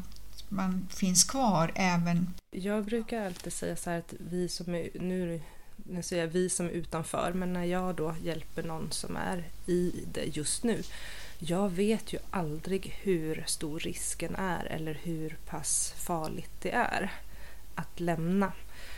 man 0.50 0.88
finns 0.90 1.24
kvar 1.24 1.72
även... 1.76 2.34
Jag 2.52 2.86
brukar 2.86 3.26
alltid 3.26 3.54
säga 3.54 3.76
så 3.76 3.90
här 3.90 4.00
att 4.00 4.14
vi 4.30 4.50
som 4.50 4.76
är, 4.76 4.90
nu, 5.00 5.42
nu 5.76 6.04
säger 6.04 6.24
jag 6.24 6.32
vi 6.32 6.50
som 6.50 6.66
är 6.66 6.70
utanför, 6.70 7.32
men 7.36 7.54
när 7.54 7.64
jag 7.64 7.96
då 7.96 8.16
hjälper 8.24 8.64
någon 8.64 8.92
som 8.92 9.16
är 9.16 9.48
i 9.68 9.94
det 10.14 10.38
just 10.38 10.64
nu, 10.64 10.84
jag 11.40 11.70
vet 11.70 12.14
ju 12.14 12.20
aldrig 12.32 12.96
hur 13.02 13.44
stor 13.48 13.80
risken 13.80 14.36
är 14.36 14.66
eller 14.66 14.94
hur 15.04 15.38
pass 15.46 15.94
farligt 15.98 16.52
det 16.62 16.72
är 16.72 17.12
att 17.76 18.00
lämna. 18.00 18.52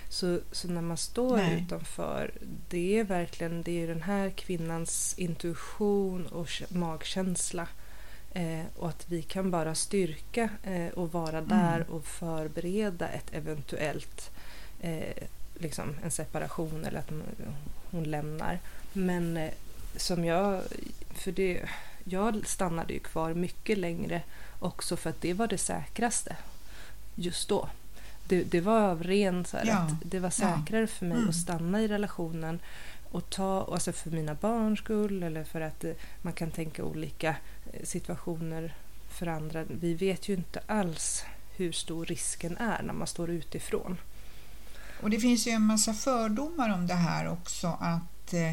Så, 0.09 0.39
så 0.51 0.67
när 0.67 0.81
man 0.81 0.97
står 0.97 1.37
Nej. 1.37 1.61
utanför, 1.61 2.31
det 2.69 2.99
är 2.99 3.03
verkligen 3.03 3.63
det 3.63 3.83
är 3.83 3.87
den 3.87 4.01
här 4.01 4.29
kvinnans 4.29 5.13
intuition 5.17 6.27
och 6.27 6.49
magkänsla. 6.69 7.67
Eh, 8.33 8.65
och 8.75 8.89
att 8.89 9.05
vi 9.09 9.21
kan 9.21 9.51
bara 9.51 9.75
styrka 9.75 10.49
eh, 10.63 10.87
och 10.87 11.11
vara 11.11 11.37
mm. 11.37 11.49
där 11.49 11.85
och 11.89 12.05
förbereda 12.05 13.07
ett 13.09 13.33
eventuellt 13.33 14.31
eh, 14.81 15.27
liksom 15.55 15.95
en 16.03 16.11
separation 16.11 16.85
eller 16.85 16.99
att 16.99 17.11
hon 17.91 18.03
lämnar. 18.03 18.59
Men 18.93 19.37
eh, 19.37 19.51
som 19.95 20.25
jag, 20.25 20.61
för 21.13 21.31
det, 21.31 21.61
jag 22.03 22.47
stannade 22.47 22.93
ju 22.93 22.99
kvar 22.99 23.33
mycket 23.33 23.77
längre 23.77 24.21
också 24.59 24.97
för 24.97 25.09
att 25.09 25.21
det 25.21 25.33
var 25.33 25.47
det 25.47 25.57
säkraste 25.57 26.35
just 27.15 27.49
då 27.49 27.69
det, 28.27 28.43
det 28.43 28.61
var 28.61 28.81
av 28.81 29.03
ren 29.03 29.45
så 29.45 29.57
här, 29.57 29.65
ja. 29.65 29.73
att 29.73 29.93
det 30.03 30.19
var 30.19 30.29
säkrare 30.29 30.81
ja. 30.81 30.87
för 30.87 31.05
mig 31.05 31.17
mm. 31.17 31.29
att 31.29 31.35
stanna 31.35 31.81
i 31.81 31.87
relationen 31.87 32.59
och 33.11 33.29
ta, 33.29 33.67
alltså 33.71 33.91
för 33.91 34.11
mina 34.11 34.35
barns 34.35 34.79
skull 34.79 35.23
eller 35.23 35.43
för 35.43 35.61
att 35.61 35.83
eh, 35.83 35.91
man 36.21 36.33
kan 36.33 36.51
tänka 36.51 36.83
olika 36.83 37.35
eh, 37.73 37.83
situationer 37.83 38.73
för 39.09 39.27
andra. 39.27 39.63
Vi 39.63 39.93
vet 39.93 40.29
ju 40.29 40.33
inte 40.33 40.61
alls 40.67 41.23
hur 41.57 41.71
stor 41.71 42.05
risken 42.05 42.57
är 42.57 42.83
när 42.83 42.93
man 42.93 43.07
står 43.07 43.29
utifrån. 43.29 43.97
Och 45.01 45.09
det 45.09 45.19
finns 45.19 45.47
ju 45.47 45.51
en 45.51 45.61
massa 45.61 45.93
fördomar 45.93 46.73
om 46.73 46.87
det 46.87 46.93
här 46.93 47.29
också 47.29 47.77
att 47.79 48.33
eh, 48.33 48.51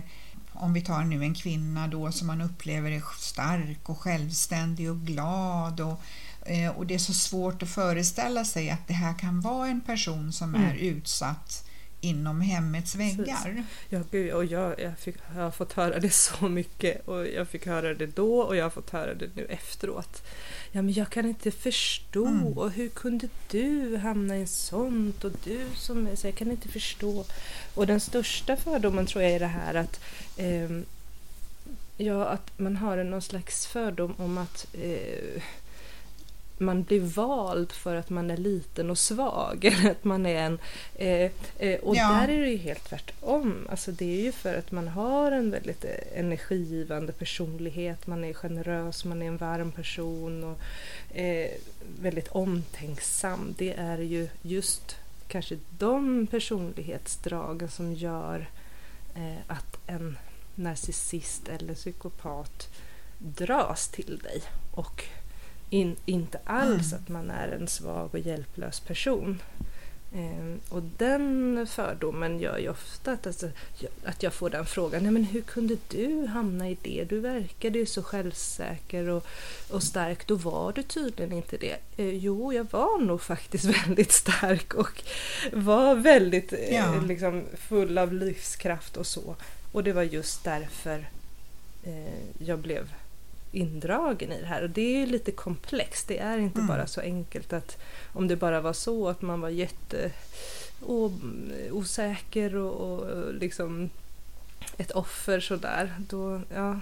om 0.53 0.73
vi 0.73 0.81
tar 0.81 1.05
nu 1.05 1.23
en 1.23 1.35
kvinna 1.35 1.89
då 1.89 2.13
som 2.13 2.27
man 2.27 2.41
upplever 2.41 2.91
är 2.91 3.03
stark 3.19 3.89
och 3.89 3.99
självständig 3.99 4.91
och 4.91 5.01
glad 5.01 5.81
och 5.81 6.01
och 6.77 6.87
det 6.87 6.95
är 6.95 6.99
så 6.99 7.13
svårt 7.13 7.63
att 7.63 7.69
föreställa 7.69 8.45
sig 8.45 8.71
att 8.71 8.89
det 8.89 8.95
här 8.95 9.19
kan 9.19 9.41
vara 9.41 9.69
en 9.69 9.81
person 9.81 10.33
som 10.33 10.55
mm. 10.55 10.71
är 10.71 10.75
utsatt 10.75 11.65
inom 12.05 12.41
hemmets 12.41 12.95
väggar. 12.95 13.65
Ja, 13.89 14.01
gud, 14.11 14.33
och 14.33 14.45
jag, 14.45 14.81
jag, 14.81 14.99
fick, 14.99 15.17
jag 15.35 15.43
har 15.43 15.51
fått 15.51 15.73
höra 15.73 15.99
det 15.99 16.11
så 16.11 16.49
mycket 16.49 17.09
och 17.09 17.29
jag 17.29 17.49
fick 17.49 17.67
höra 17.67 17.95
det 17.95 18.07
då 18.07 18.41
och 18.41 18.57
jag 18.57 18.65
har 18.65 18.71
fått 18.71 18.91
höra 18.91 19.15
det 19.15 19.31
nu 19.35 19.45
efteråt. 19.45 20.23
Ja, 20.73 20.83
men 20.83 20.93
jag 20.93 21.11
kan 21.11 21.27
inte 21.27 21.51
förstå 21.51 22.27
mm. 22.27 22.59
och 22.59 22.71
hur 22.71 22.89
kunde 22.89 23.29
du 23.51 23.97
hamna 23.97 24.39
i 24.39 24.47
sånt 24.47 25.25
och 25.25 25.33
du 25.45 25.67
som 25.75 26.17
så 26.17 26.27
jag 26.27 26.35
kan 26.35 26.51
inte 26.51 26.69
förstå. 26.69 27.25
Och 27.75 27.87
den 27.87 28.01
största 28.01 28.57
fördomen 28.57 29.07
tror 29.07 29.23
jag 29.23 29.33
är 29.33 29.41
det 29.41 29.47
här 29.47 29.75
att 29.75 30.01
eh, 30.37 30.71
ja, 31.97 32.25
att 32.25 32.59
man 32.59 32.77
har 32.77 33.05
någon 33.05 33.23
slags 33.23 33.67
fördom 33.67 34.15
om 34.19 34.39
att 34.39 34.67
eh, 34.73 35.43
man 36.59 36.83
blir 36.83 37.01
vald 37.01 37.73
för 37.73 37.97
att 37.97 38.11
man 38.11 38.31
är 38.31 38.37
liten 38.37 38.91
och 38.91 38.99
svag. 38.99 39.65
Eller 39.65 39.91
att 39.91 40.05
man 40.05 40.27
är 40.27 40.43
en, 40.43 40.59
eh, 40.95 41.31
eh, 41.59 41.81
och 41.81 41.97
Ja. 41.97 42.09
där 42.09 42.29
är 42.29 42.41
det 42.41 42.51
ju 42.51 42.57
helt 42.57 42.85
tvärtom. 42.85 43.67
Alltså 43.71 43.93
det 43.93 44.19
är 44.19 44.23
ju 44.23 44.33
för 44.33 44.55
att 44.59 44.71
man 44.73 44.89
har 44.89 45.33
en 45.33 45.51
väldigt 45.51 45.85
eh, 45.85 46.21
energigivande 46.21 47.13
personlighet. 47.13 48.07
Man 48.07 48.25
är 48.25 48.33
generös, 48.35 49.05
man 49.05 49.23
är 49.23 49.27
en 49.27 49.37
varm 49.37 49.73
person 49.73 50.45
och 50.45 50.59
eh, 51.17 51.51
väldigt 52.01 52.29
omtänksam. 52.29 53.55
Det 53.59 53.73
är 53.73 53.99
ju 53.99 54.29
just 54.43 54.97
kanske 55.29 55.57
de 55.79 56.27
personlighetsdragen 56.27 57.69
som 57.69 57.93
gör 57.95 58.49
eh, 59.15 59.39
att 59.47 59.77
en 59.87 60.17
narcissist 60.55 61.49
eller 61.49 61.75
psykopat 61.75 62.69
dras 63.19 63.89
till 63.89 64.19
dig 64.19 64.43
och 64.71 65.05
in, 65.73 65.97
inte 66.07 66.39
alls 66.45 66.93
att 66.93 67.09
man 67.09 67.31
är 67.31 67.49
en 67.49 67.69
svag 67.69 68.09
och 68.13 68.19
hjälplös 68.19 68.81
person. 68.81 69.43
Eh, 70.15 70.75
och 70.75 70.83
den 70.99 71.67
fördomen 71.71 72.41
gör 72.41 72.59
ju 72.59 72.69
ofta 72.69 73.13
att, 73.13 73.27
alltså, 73.27 73.49
att 74.05 74.23
jag 74.23 74.33
får 74.33 74.51
den 74.51 74.67
frågan, 74.67 75.03
Nej, 75.03 75.13
men 75.13 75.25
hur 75.25 75.41
kunde 75.41 75.77
du 75.89 76.27
hamna 76.27 76.71
i 76.71 76.77
det? 76.83 77.05
Du 77.09 77.21
verkade 77.21 77.79
ju 77.79 77.87
så 77.87 78.03
självsäker 78.03 79.09
och, 79.09 79.27
och 79.71 79.83
stark, 79.83 80.27
då 80.27 80.35
var 80.35 80.73
du 80.73 80.83
tydligen 80.83 81.33
inte 81.33 81.57
det. 81.57 81.77
Eh, 81.97 82.15
jo, 82.15 82.53
jag 82.53 82.67
var 82.71 83.01
nog 83.01 83.23
faktiskt 83.23 83.65
väldigt 83.87 84.13
stark 84.13 84.75
och 84.75 85.03
var 85.53 85.95
väldigt 85.95 86.53
eh, 86.53 86.75
Ja. 86.75 86.95
liksom, 87.07 87.45
full 87.55 87.99
av 87.99 88.13
livskraft 88.13 88.97
och 88.97 89.07
så. 89.07 89.37
Och 89.73 89.85
det 89.85 89.93
var 89.93 90.03
just 90.03 90.45
därför 90.45 91.09
eh, 91.85 92.45
jag 92.47 92.59
blev 92.59 92.93
indragen 93.53 94.33
i 94.33 94.41
det 94.41 94.47
här. 94.47 94.63
Och 94.63 94.71
det 94.71 94.81
är 94.83 94.99
ju 95.01 95.07
lite 95.07 95.33
komplext. 95.33 96.09
Det 96.09 96.19
är 96.19 96.39
inte 96.39 96.59
Mm. 96.61 96.67
bara 96.69 96.87
så 96.87 97.01
enkelt 97.01 97.53
att 97.53 97.79
om 98.13 98.29
det 98.29 98.37
bara 98.37 98.61
var 98.61 98.73
så 98.73 99.09
att 99.09 99.23
man 99.23 99.41
var 99.41 99.49
jätte 99.49 100.11
osäker 101.71 102.55
och, 102.55 103.01
och 103.01 103.35
liksom 103.35 103.91
ett 104.79 104.91
offer 104.91 105.41
sådär. 105.41 105.95
Då, 106.09 106.41
ja, 106.55 106.81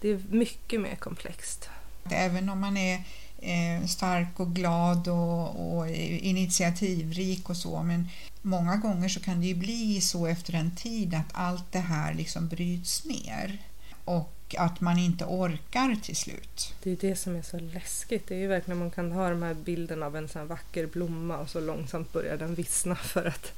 det 0.00 0.08
är 0.08 0.20
mycket 0.30 0.80
mer 0.80 0.96
komplext. 0.96 1.68
Även 2.10 2.48
om 2.48 2.60
man 2.60 2.76
är 2.76 2.94
eh, 3.38 3.86
stark 3.86 4.40
och 4.40 4.54
glad 4.54 5.08
och, 5.08 5.76
och 5.76 5.88
initiativrik 5.88 7.50
och 7.50 7.56
så, 7.56 7.82
men 7.82 8.08
många 8.42 8.76
gånger 8.76 9.08
så 9.08 9.20
kan 9.20 9.40
det 9.40 9.46
ju 9.46 9.54
bli 9.54 10.00
så 10.00 10.26
efter 10.26 10.54
en 10.54 10.76
tid 10.76 11.14
att 11.14 11.30
allt 11.32 11.72
det 11.72 11.78
här 11.78 12.14
liksom 12.14 12.48
bryts 12.48 13.04
ner 13.04 13.58
och 14.04 14.32
att 14.58 14.80
man 14.80 14.98
inte 14.98 15.24
orkar 15.24 15.96
till 16.02 16.16
slut. 16.16 16.74
Det 16.82 16.90
är 16.90 16.96
det 17.00 17.16
som 17.16 17.36
är 17.36 17.42
så 17.42 17.58
läskigt. 17.58 18.26
Det 18.26 18.34
är 18.34 18.38
ju 18.38 18.46
verkligen 18.46 18.78
man 18.78 18.90
kan 18.90 19.12
ha 19.12 19.30
de 19.30 19.42
här 19.42 19.54
bilden 19.54 20.02
av 20.02 20.16
en 20.16 20.28
sån 20.28 20.46
vacker 20.46 20.86
blomma 20.86 21.38
och 21.38 21.50
så 21.50 21.60
långsamt 21.60 22.12
börjar 22.12 22.36
den 22.36 22.54
vissna 22.54 22.94
för 23.12 23.24
att 23.24 23.52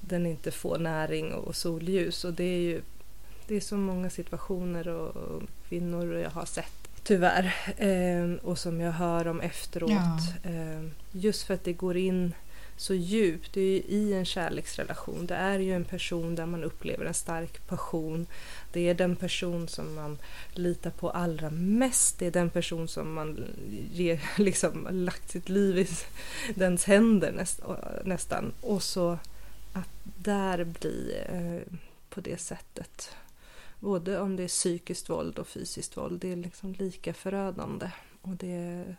den 0.00 0.26
inte 0.26 0.50
får 0.50 0.78
näring 0.78 1.32
och 1.32 1.56
solljus. 1.56 2.24
Och 2.24 2.32
det 2.32 2.44
är 2.44 2.60
ju 2.60 2.82
det 3.48 3.56
är 3.56 3.60
så 3.60 3.76
många 3.76 4.10
situationer 4.10 4.88
och, 4.88 5.16
och 5.16 5.42
kvinnor 5.68 6.14
jag 6.14 6.30
har 6.30 6.44
sett 6.44 6.86
tyvärr 7.06 7.54
eh, 7.76 8.32
och 8.42 8.58
som 8.58 8.80
jag 8.80 8.92
hör 8.92 9.26
om 9.26 9.40
efteråt. 9.40 9.90
Ja. 9.90 10.50
Eh, 10.50 10.82
just 11.12 11.42
för 11.42 11.54
att 11.54 11.64
det 11.64 11.72
går 11.72 11.96
in 11.96 12.34
så 12.76 12.94
djupt. 12.94 13.52
Det 13.52 13.60
är 13.60 13.64
ju 13.64 13.80
i 13.80 14.12
en 14.12 14.24
kärleksrelation. 14.24 15.26
Det 15.26 15.34
är 15.34 15.58
ju 15.58 15.72
en 15.72 15.84
person 15.84 16.34
där 16.34 16.46
man 16.46 16.64
upplever 16.64 17.04
en 17.04 17.14
stark 17.14 17.66
passion. 17.66 18.26
Det 18.72 18.88
är 18.88 18.94
den 18.94 19.16
person 19.16 19.68
som 19.68 19.94
man 19.94 20.18
litar 20.52 20.90
på 20.90 21.10
allra 21.10 21.50
mest. 21.50 22.18
Det 22.18 22.26
är 22.26 22.30
den 22.30 22.50
person 22.50 22.88
som 22.88 23.14
man 23.14 23.44
ger, 23.92 24.20
liksom, 24.38 24.88
lagt 24.90 25.30
sitt 25.30 25.48
liv 25.48 25.78
i 25.78 25.88
dens 26.54 26.84
händer 26.84 27.32
näst, 27.32 27.60
nästan. 28.04 28.52
Och 28.60 28.82
så 28.82 29.18
att 29.72 29.88
där 30.02 30.64
bli 30.64 31.16
eh, 31.28 31.72
på 32.08 32.20
det 32.20 32.40
sättet. 32.40 33.10
Både 33.80 34.20
om 34.20 34.36
det 34.36 34.42
är 34.42 34.48
psykiskt 34.48 35.10
våld 35.10 35.38
och 35.38 35.48
fysiskt 35.48 35.96
våld. 35.96 36.20
Det 36.20 36.32
är 36.32 36.36
liksom 36.36 36.72
lika 36.72 37.14
förödande. 37.14 37.90
Och 38.22 38.36
det 38.36 38.52
är 38.52 38.96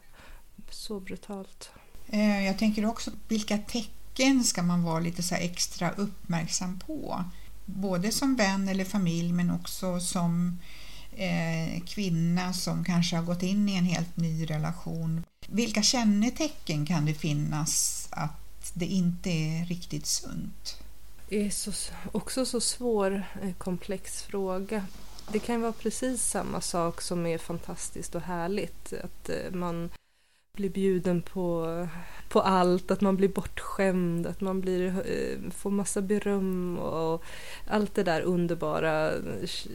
så 0.70 1.00
brutalt. 1.00 1.72
Eh, 2.10 2.46
jag 2.46 2.58
tänker 2.58 2.86
också 2.86 3.12
vilka 3.28 3.58
tecken 3.58 4.44
ska 4.44 4.64
man 4.64 4.84
vara 4.84 5.00
lite 5.00 5.24
så 5.24 5.36
här 5.36 5.42
extra 5.42 5.92
uppmärksam 5.92 6.80
på? 6.80 7.24
Både 7.66 8.12
som 8.12 8.36
vän 8.36 8.68
eller 8.68 8.86
familj 8.86 9.34
men 9.34 9.52
också 9.52 10.00
som 10.00 10.60
eh, 11.16 11.82
kvinna 11.86 12.54
som 12.54 12.86
kanske 12.86 13.16
har 13.16 13.24
gått 13.24 13.44
in 13.44 13.70
i 13.70 13.76
en 13.76 13.86
helt 13.86 14.18
ny 14.18 14.46
relation. 14.46 15.24
Vilka 15.48 15.82
kännetecken 15.82 16.86
kan 16.86 17.06
det 17.06 17.14
finnas 17.14 18.08
att 18.12 18.72
det 18.74 18.86
inte 18.86 19.30
är 19.30 19.66
riktigt 19.66 20.06
sunt? 20.06 20.78
Det 21.30 21.46
är 21.46 21.50
så, 21.50 21.72
också 22.12 22.46
så 22.46 22.62
svår, 22.62 23.24
eh, 23.42 23.54
komplex 23.54 24.22
fråga. 24.22 24.86
Det 25.32 25.40
kan 25.40 25.62
vara 25.62 25.72
precis 25.72 26.24
samma 26.24 26.62
sak 26.62 27.02
som 27.02 27.26
är 27.26 27.38
fantastiskt 27.38 28.16
och 28.16 28.22
härligt. 28.22 28.94
Att 29.04 29.30
eh, 29.30 29.52
man 29.52 29.90
blir 30.58 30.70
bjuden 30.70 31.22
på, 31.22 31.88
på 32.30 32.42
allt, 32.42 32.92
att 32.92 33.02
man 33.02 33.18
blir 33.18 33.30
bortskämd, 33.30 34.28
att 34.28 34.42
man 34.42 34.62
blir, 34.62 34.88
eh, 34.88 35.52
får 35.52 35.72
massa 35.72 36.02
beröm 36.02 36.78
och 36.78 37.24
allt 37.68 37.96
det 37.96 38.04
där 38.04 38.22
underbara 38.22 39.12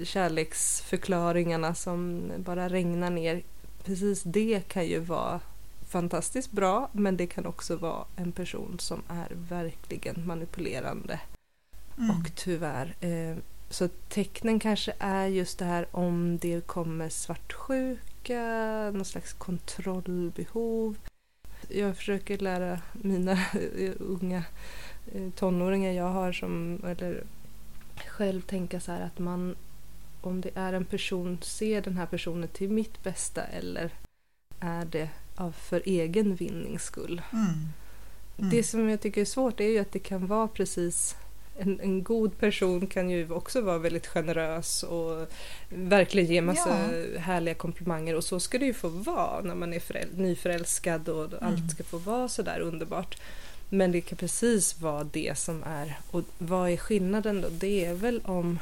kärleksförklaringarna 0.05 1.75
som 1.75 2.23
bara 2.39 2.69
regnar 2.69 3.11
ner. 3.11 3.43
Precis 3.85 4.23
det 4.23 4.69
kan 4.69 4.87
ju 4.87 4.99
vara 4.99 5.41
fantastiskt 5.89 6.53
bra 6.53 6.89
men 6.93 7.17
det 7.17 7.27
kan 7.27 7.47
också 7.47 7.77
vara 7.77 8.05
en 8.17 8.33
person 8.33 8.77
som 8.79 9.03
är 9.09 9.29
verkligen 9.49 10.27
manipulerande 10.27 11.21
Mm. 11.99 12.11
och 12.11 12.35
tyvärr. 12.35 12.95
Eh, 13.01 13.37
så 13.71 13.89
tecknen 13.89 14.61
kanske 14.61 14.93
är 14.99 15.27
just 15.27 15.59
det 15.59 15.65
här 15.65 15.87
om 15.91 16.39
det 16.39 16.67
kommer 16.67 17.09
svartsjuka, 18.23 18.91
någon 18.93 19.05
slags 19.05 19.33
kontrollbehov. 19.33 20.97
Jag 21.69 21.97
försöker 21.97 22.39
lära 22.39 22.81
mina 22.93 23.39
unga 23.99 24.45
eh, 25.15 25.31
tonåringar 25.31 25.93
jag 25.93 26.11
har 26.11 26.33
som, 26.33 26.81
eller 26.87 27.25
själv 28.07 28.41
tänka 28.43 28.81
så 28.81 28.93
här 28.93 29.01
att 29.01 29.19
man 29.19 29.57
om 30.21 30.41
det 30.41 30.51
är 30.55 30.73
en 30.73 30.85
person, 30.85 31.39
ser 31.43 31.83
den 31.83 31.97
här 31.97 32.07
personen 32.07 32.49
till 32.49 32.71
mitt 32.71 33.03
bästa 33.03 33.45
eller 33.45 33.91
är 34.61 34.85
det 34.85 35.09
av 35.37 35.53
för 35.53 35.83
egen 35.85 36.35
vinnings 36.35 36.85
skull? 36.85 37.23
Mm. 37.33 37.45
Mm. 38.39 38.51
Det 38.51 38.63
som 38.63 38.89
jag 38.89 39.01
tycker 39.01 39.21
är 39.21 39.25
svårt 39.25 39.61
är 39.61 39.69
ju 39.69 39.79
att 39.79 39.93
det 39.93 39.99
kan 39.99 40.27
vara 40.27 40.49
precis 40.49 41.17
en, 41.59 41.81
en 41.81 42.03
god 42.03 42.39
person 42.39 42.87
kan 42.87 43.11
ju 43.11 43.33
också 43.33 43.61
vara 43.61 43.79
väldigt 43.79 44.07
generös 44.07 44.83
och 44.83 45.29
verkligen 45.69 46.31
ge 46.31 46.41
massa 46.41 46.75
härliga 47.19 47.55
komplimanger 47.55 48.15
och 48.15 48.25
så 48.25 48.41
ska 48.41 48.59
det 48.59 48.67
ju 48.67 48.75
få 48.75 48.89
vara 48.89 49.41
när 49.41 49.55
man 49.55 49.75
är 49.75 49.81
föräl- 49.81 50.17
nyförälskad 50.17 51.09
och 51.09 51.33
allt 51.41 51.71
ska 51.71 51.85
få 51.85 51.99
vara 51.99 52.29
sådär 52.29 52.61
underbart. 52.61 53.17
Men 53.69 53.93
det 53.93 54.01
kan 54.01 54.19
precis 54.19 54.81
vara 54.81 55.05
det 55.05 55.39
som 55.39 55.63
är, 55.63 55.99
och 56.11 56.23
vad 56.39 56.71
är 56.71 56.77
skillnaden 56.77 57.41
då? 57.41 57.49
Det 57.51 57.85
är 57.85 57.95
väl 57.95 58.21
om 58.25 58.59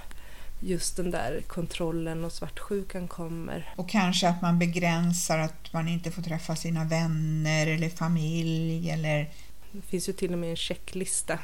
just 0.61 0.97
den 0.97 1.11
där 1.11 1.43
kontrollen 1.47 2.25
och 2.25 2.33
svartsjukan 2.33 3.09
kommer. 3.09 3.75
Och 3.77 3.89
kanske 3.89 4.29
att 4.29 4.43
man 4.43 4.59
begränsar 4.59 5.39
att 5.39 5.73
man 5.73 5.89
inte 5.89 6.11
får 6.11 6.23
träffa 6.23 6.57
sina 6.57 6.85
vänner 6.85 7.67
eller 7.67 7.89
familj 7.89 8.91
eller 8.91 9.31
Det 9.73 9.83
finns 9.83 10.09
ju 10.09 10.13
till 10.13 10.33
och 10.33 10.39
med 10.39 10.51
en 10.51 10.57
checklista. 10.57 11.39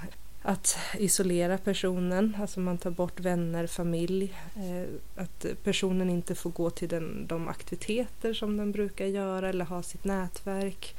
Att 0.49 0.79
isolera 0.99 1.59
personen, 1.59 2.37
alltså 2.41 2.61
man 2.61 2.79
tar 2.79 2.91
bort 2.91 3.21
vänner, 3.21 3.67
familj. 3.67 4.35
Eh, 4.57 5.23
att 5.23 5.47
personen 5.65 6.11
inte 6.11 6.35
får 6.35 6.51
gå 6.51 6.71
till 6.71 6.89
den, 6.89 7.27
de 7.27 7.49
aktiviteter 7.49 8.35
som 8.35 8.57
den 8.57 8.73
brukar 8.73 9.07
göra 9.07 9.49
eller 9.49 9.65
ha 9.65 9.83
sitt 9.83 10.05
nätverk. 10.05 10.97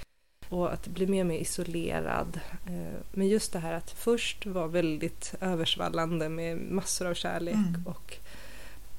Och 0.49 0.73
att 0.73 0.87
bli 0.87 1.07
mer 1.07 1.21
och 1.21 1.27
mer 1.27 1.39
isolerad. 1.39 2.39
Eh, 2.65 2.99
men 3.11 3.27
just 3.27 3.53
det 3.53 3.59
här 3.59 3.73
att 3.73 3.91
först 3.91 4.45
vara 4.45 4.67
väldigt 4.67 5.33
översvallande 5.41 6.29
med 6.29 6.57
massor 6.57 7.07
av 7.07 7.13
kärlek 7.13 7.55
Mm. 7.55 7.83
och 7.85 8.17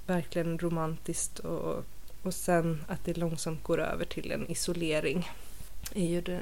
verkligen 0.06 0.58
romantiskt 0.58 1.38
och, 1.38 1.84
och 2.22 2.34
sen 2.34 2.84
att 2.88 3.04
det 3.04 3.16
långsamt 3.16 3.62
går 3.62 3.80
över 3.80 4.04
till 4.04 4.32
en 4.32 4.50
isolering 4.50 5.26
är 5.94 6.06
ju 6.06 6.20
det 6.20 6.40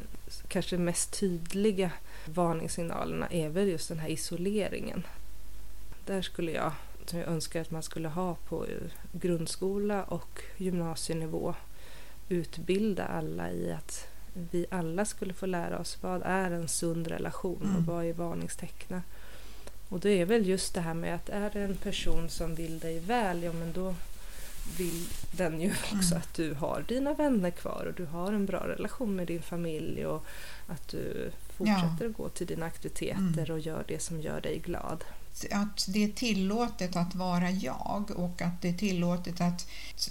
kanske 0.48 0.78
mest 0.78 1.20
tydliga 1.20 1.90
varningssignalerna 2.24 3.26
är 3.30 3.48
väl 3.48 3.68
just 3.68 3.88
den 3.88 3.98
här 3.98 4.08
isoleringen. 4.08 5.06
Där 6.06 6.22
skulle 6.22 6.52
jag, 6.52 6.72
som 7.06 7.18
jag 7.18 7.28
önskar 7.28 7.60
att 7.60 7.70
man 7.70 7.82
skulle 7.82 8.08
ha 8.08 8.34
på 8.48 8.66
grundskola 9.12 10.04
och 10.04 10.42
gymnasienivå, 10.56 11.54
utbilda 12.28 13.04
alla 13.04 13.50
i 13.50 13.72
att 13.72 14.08
vi 14.50 14.66
alla 14.70 15.04
skulle 15.04 15.34
få 15.34 15.46
lära 15.46 15.78
oss 15.78 15.98
vad 16.02 16.22
är 16.24 16.50
en 16.50 16.68
sund 16.68 17.06
relation 17.06 17.56
och 17.62 17.70
Mm. 17.70 17.84
vad 17.84 18.04
är 18.04 18.12
varningstecknen. 18.12 19.02
Och 19.88 20.00
det 20.00 20.10
är 20.10 20.24
väl 20.24 20.46
just 20.46 20.74
det 20.74 20.80
här 20.80 20.94
med 20.94 21.14
att 21.14 21.28
är 21.28 21.50
det 21.50 21.60
en 21.60 21.76
person 21.76 22.28
som 22.28 22.54
vill 22.54 22.78
dig 22.78 23.00
väl, 23.00 23.42
ja 23.42 23.52
men 23.52 23.72
då, 23.72 23.94
vill 24.78 25.06
den 25.32 25.60
ju 25.60 25.70
också 25.70 26.14
Mm. 26.14 26.18
att 26.18 26.34
du 26.34 26.54
har 26.54 26.84
dina 26.88 27.14
vänner 27.14 27.50
kvar 27.50 27.86
och 27.88 27.94
du 27.94 28.04
har 28.06 28.32
en 28.32 28.46
bra 28.46 28.68
relation 28.68 29.16
med 29.16 29.26
din 29.26 29.42
familj 29.42 30.06
och 30.06 30.24
att 30.66 30.88
du 30.88 31.30
fortsätter 31.56 32.06
att 32.06 32.16
gå 32.16 32.28
till 32.28 32.46
dina 32.46 32.66
aktiviteter 32.66 33.18
Mm. 33.44 33.50
och 33.50 33.60
gör 33.60 33.84
det 33.88 34.02
som 34.02 34.20
gör 34.20 34.40
dig 34.40 34.58
glad. 34.58 35.04
att 35.50 35.86
det 35.88 36.04
är 36.04 36.08
tillåtet 36.08 36.96
att 36.96 37.14
vara 37.14 37.50
jag 37.50 38.10
och 38.16 38.42
att 38.42 38.62
det 38.62 38.68
är 38.68 38.72
tillåtet 38.78 39.40
att 39.40 39.68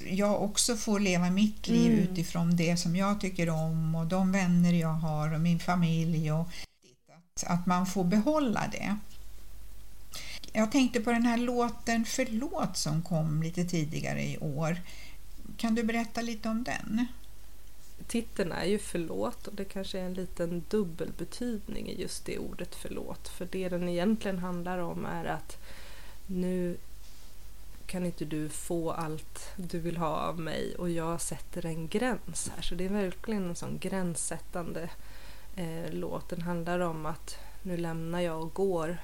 jag 0.09 0.43
också 0.43 0.75
får 0.75 0.99
leva 0.99 1.29
mitt 1.29 1.67
liv 1.67 1.91
Mm. 1.91 2.03
utifrån 2.11 2.55
det 2.55 2.77
som 2.77 2.95
jag 2.95 3.21
tycker 3.21 3.49
om 3.49 3.95
och 3.95 4.05
de 4.07 4.31
vänner 4.31 4.73
jag 4.73 4.93
har 4.93 5.33
och 5.33 5.39
min 5.41 5.59
familj 5.59 6.31
och 6.31 6.47
att 7.45 7.65
man 7.65 7.85
får 7.85 8.03
behålla 8.03 8.63
det. 8.71 8.97
Jag 10.57 10.71
tänkte 10.71 11.01
på 11.01 11.11
den 11.11 11.25
här 11.25 11.37
låten 11.37 12.05
Förlåt 12.05 12.77
som 12.77 13.01
kom 13.01 13.43
lite 13.43 13.65
tidigare 13.65 14.23
i 14.23 14.37
år. 14.37 14.77
Kan 15.57 15.75
du 15.75 15.83
berätta 15.83 16.21
lite 16.21 16.49
om 16.49 16.63
den? 16.63 17.07
Titeln 18.07 18.51
är 18.51 18.65
ju 18.65 18.79
förlåt 18.79 19.47
och 19.47 19.55
det 19.55 19.65
kanske 19.65 19.99
är 19.99 20.05
en 20.05 20.13
liten 20.13 20.63
dubbelbetydning 20.69 21.89
i 21.89 22.01
just 22.01 22.25
det 22.25 22.37
ordet 22.39 22.75
förlåt. 22.75 23.27
För 23.27 23.47
det 23.51 23.69
den 23.69 23.89
egentligen 23.89 24.39
handlar 24.39 24.77
om 24.77 25.05
är 25.05 25.25
att 25.25 25.57
nu 26.27 26.77
kan 27.85 28.05
inte 28.05 28.25
du 28.25 28.49
få 28.49 28.91
allt 28.91 29.39
du 29.55 29.79
vill 29.79 29.97
ha 29.97 30.17
av 30.17 30.39
mig 30.39 30.75
och 30.75 30.89
jag 30.89 31.21
sätter 31.21 31.65
en 31.65 31.87
gräns 31.87 32.51
här. 32.55 32.61
Så 32.61 32.75
det 32.75 32.85
är 32.85 32.89
verkligen 32.89 33.49
en 33.49 33.55
sån 33.55 33.77
gränssättande 33.77 34.89
eh, 35.55 35.91
låt. 35.91 36.29
Den 36.29 36.41
handlar 36.41 36.79
om 36.79 37.05
att 37.05 37.37
nu 37.61 37.77
lämnar 37.77 38.19
jag 38.19 38.41
och 38.41 38.53
går 38.53 38.97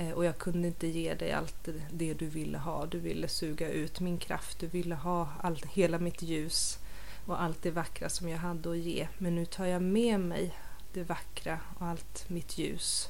Eh, 0.00 0.10
och 0.12 0.24
jag 0.24 0.38
kunde 0.38 0.68
inte 0.68 0.86
ge 0.86 1.14
dig 1.14 1.32
allt 1.32 1.68
det- 1.92 2.14
du 2.14 2.26
ville 2.26 2.58
ha. 2.58 2.86
Du 2.86 2.98
ville 2.98 3.28
suga 3.28 3.68
ut 3.70 4.00
min 4.00 4.18
kraft, 4.18 4.58
du 4.60 4.66
ville 4.66 4.94
ha 4.94 5.28
allt, 5.40 5.66
hela 5.66 5.98
mitt 5.98 6.22
ljus 6.22 6.78
och 7.26 7.42
allt 7.42 7.62
det 7.62 7.70
vackra 7.70 8.08
som 8.08 8.28
jag 8.28 8.38
hade 8.38 8.70
att 8.70 8.78
ge. 8.78 9.08
Men 9.18 9.34
nu 9.34 9.46
tar 9.46 9.66
jag 9.66 9.82
med 9.82 10.20
mig 10.20 10.54
det 10.92 11.02
vackra 11.02 11.58
och 11.78 11.86
allt 11.86 12.28
mitt 12.28 12.58
ljus. 12.58 13.08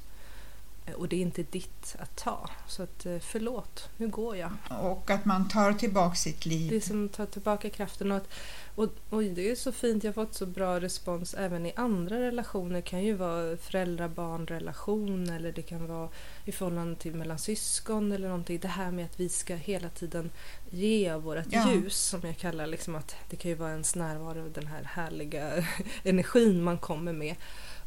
Och 0.96 1.08
det 1.08 1.16
är 1.16 1.20
inte 1.20 1.42
ditt 1.42 1.96
att 1.98 2.16
ta. 2.16 2.50
Så 2.68 2.82
att 2.82 3.06
eh, 3.06 3.18
förlåt, 3.20 3.88
nu 3.96 4.08
går 4.08 4.36
jag. 4.36 4.50
Och 4.82 5.10
att 5.10 5.24
man 5.24 5.48
tar 5.48 5.72
tillbaka 5.72 6.14
sitt 6.14 6.42
Det 6.42 6.48
är 6.48 6.70
liv. 6.70 6.80
som 6.80 7.06
att 7.06 7.12
ta 7.12 7.26
tillbaka 7.26 7.70
kraften. 7.70 8.10
Och, 8.12 8.16
att, 8.16 8.28
och, 8.74 8.88
och 9.10 9.22
det 9.22 9.50
är 9.50 9.54
så 9.54 9.72
fint, 9.72 10.04
jag 10.04 10.12
har 10.12 10.26
fått 10.26 10.34
så 10.34 10.46
bra 10.46 10.80
respons 10.80 11.34
även 11.34 11.66
i 11.66 11.72
andra 11.76 12.20
relationer. 12.20 12.74
Det 12.74 12.82
kan 12.82 13.02
ju 13.04 13.14
vara 13.14 13.56
föräldrar-barn-relation 13.56 15.30
eller 15.30 15.52
det 15.52 15.62
kan 15.62 15.86
vara 15.86 16.08
i 16.44 16.52
förhållande 16.52 16.96
till 16.96 17.14
mellan 17.14 17.38
syskon 17.38 18.12
eller 18.12 18.28
någonting. 18.28 18.58
Det 18.62 18.68
här 18.68 18.90
med 18.90 19.04
att 19.04 19.20
vi 19.20 19.28
ska 19.28 19.54
hela 19.54 19.88
tiden 19.88 20.30
ge 20.70 21.10
av 21.10 21.22
vårt 21.22 21.44
Ja. 21.50 21.72
ljus 21.72 21.96
som 22.00 22.20
jag 22.24 22.36
kallar 22.38 22.66
liksom 22.66 22.94
att 22.94 23.14
det 23.30 23.36
kan 23.36 23.48
ju 23.50 23.54
vara 23.54 23.70
ens 23.70 23.94
närvaro, 23.94 24.48
den 24.54 24.66
här 24.66 24.82
härliga 24.84 25.64
energin 26.02 26.62
man 26.62 26.78
kommer 26.78 27.12
med. 27.12 27.36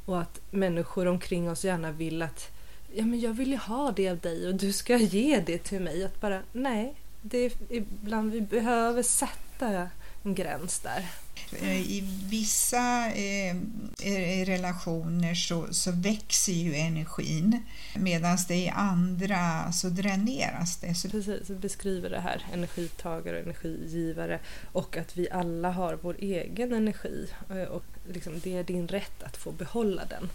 Och 0.06 0.22
att 0.22 0.42
människor 0.52 1.06
omkring 1.08 1.50
oss 1.50 1.66
gärna 1.66 1.92
vill 1.92 2.22
att 2.22 2.50
ja 2.96 3.06
men 3.06 3.20
jag 3.20 3.34
vill 3.34 3.52
ju 3.52 3.58
ha 3.58 3.92
det 3.92 4.10
av 4.10 4.20
dig 4.20 4.48
och 4.48 4.56
du 4.56 4.74
ska 4.74 4.98
ge 4.98 5.44
det 5.46 5.58
till 5.58 5.82
mig. 5.82 6.04
Att 6.04 6.22
bara 6.22 6.42
nej, 6.52 6.96
det 7.22 7.38
är 7.38 7.52
ibland 7.70 8.32
vi 8.32 8.42
behöver 8.42 9.04
sätta 9.04 9.90
en 10.24 10.36
gräns 10.36 10.80
där. 10.80 11.06
Eh, 11.52 11.82
I 11.82 12.04
vissa 12.30 13.12
eh, 13.12 13.56
eh, 14.02 14.46
relationer 14.46 15.36
så, 15.36 15.68
så 15.72 15.92
växer 15.92 16.54
ju 16.54 16.76
energin 16.76 17.60
medan 17.96 18.38
det 18.48 18.56
i 18.56 18.70
andra 18.70 19.72
så 19.72 19.90
dräneras 19.90 20.78
det. 20.78 20.96
Så, 20.96 21.10
Precis, 21.10 21.48
beskriver 21.48 22.10
det 22.10 22.20
här 22.20 22.46
energitagare 22.54 23.38
och 23.38 23.44
energigivare 23.44 24.40
och 24.72 24.98
att 24.98 25.18
vi 25.18 25.30
alla 25.30 25.72
har 25.72 26.00
vår 26.02 26.16
egen 26.20 26.74
energi 26.74 27.28
eh, 27.50 27.64
och 27.64 27.86
liksom, 28.10 28.40
det 28.44 28.58
är 28.58 28.64
din 28.64 28.88
rätt 28.88 29.24
att 29.24 29.38
få 29.38 29.52
behålla 29.52 30.06
den. 30.06 30.30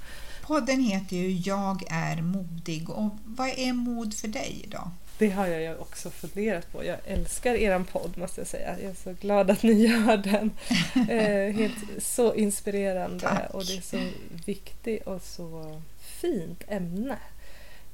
Podden 0.48 0.80
heter 0.80 1.16
ju 1.16 1.30
Jag 1.30 1.84
är 1.90 2.22
modig 2.22 2.90
och 2.90 3.10
vad 3.24 3.48
är 3.48 3.72
mod 3.72 4.14
för 4.14 4.28
dig 4.28 4.60
idag? 4.64 4.90
Det 5.18 5.30
har 5.30 5.46
jag 5.46 5.80
också 5.80 6.10
funderat 6.10 6.72
på. 6.72 6.84
Jag 6.84 6.98
älskar 7.04 7.54
eran 7.54 7.84
podd 7.84 8.18
måste 8.18 8.40
jag 8.40 8.48
säga. 8.48 8.80
Jag 8.80 8.90
är 8.90 8.94
så 8.94 9.12
glad 9.12 9.50
att 9.50 9.62
ni 9.62 9.72
gör 9.72 10.16
den. 10.16 10.50
Eh, 11.08 11.54
helt 11.54 12.02
så 12.02 12.34
inspirerande 12.34 13.20
Tack. 13.20 13.54
och 13.54 13.64
det 13.64 13.76
är 13.76 13.80
så 13.80 14.00
viktigt 14.46 15.06
och 15.06 15.22
så 15.22 15.80
fint 15.98 16.64
ämne. 16.68 17.18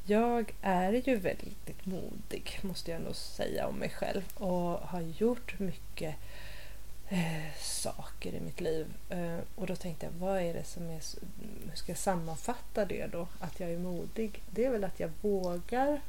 Jag 0.06 0.54
är 0.62 0.92
ju 0.92 1.16
väldigt 1.16 1.86
modig 1.86 2.58
måste 2.62 2.90
jag 2.90 3.02
nog 3.02 3.16
säga 3.16 3.66
om 3.66 3.74
mig 3.74 3.90
själv 3.90 4.22
och 4.34 4.80
har 4.88 5.12
gjort 5.18 5.58
mycket 5.58 6.14
eh, 7.08 7.54
saker 7.60 8.34
i 8.34 8.40
mitt 8.40 8.60
liv. 8.60 8.94
Eh, 9.08 9.38
och 9.54 9.66
då 9.66 9.76
tänkte 9.76 10.06
jag, 10.06 10.12
vad 10.12 10.40
är 10.40 10.54
det 10.54 10.64
som 10.64 10.82
är... 10.82 11.00
Hur 11.70 11.76
ska 11.76 11.92
jag 11.92 11.98
sammanfatta 11.98 12.84
det 12.84 13.06
då? 13.06 13.28
Att 13.40 13.60
jag 13.60 13.70
är 13.70 13.78
modig? 13.78 14.42
Det 14.50 14.64
är 14.64 14.70
väl 14.70 14.84
att 14.84 15.00
jag 15.00 15.10
vågar 15.20 16.00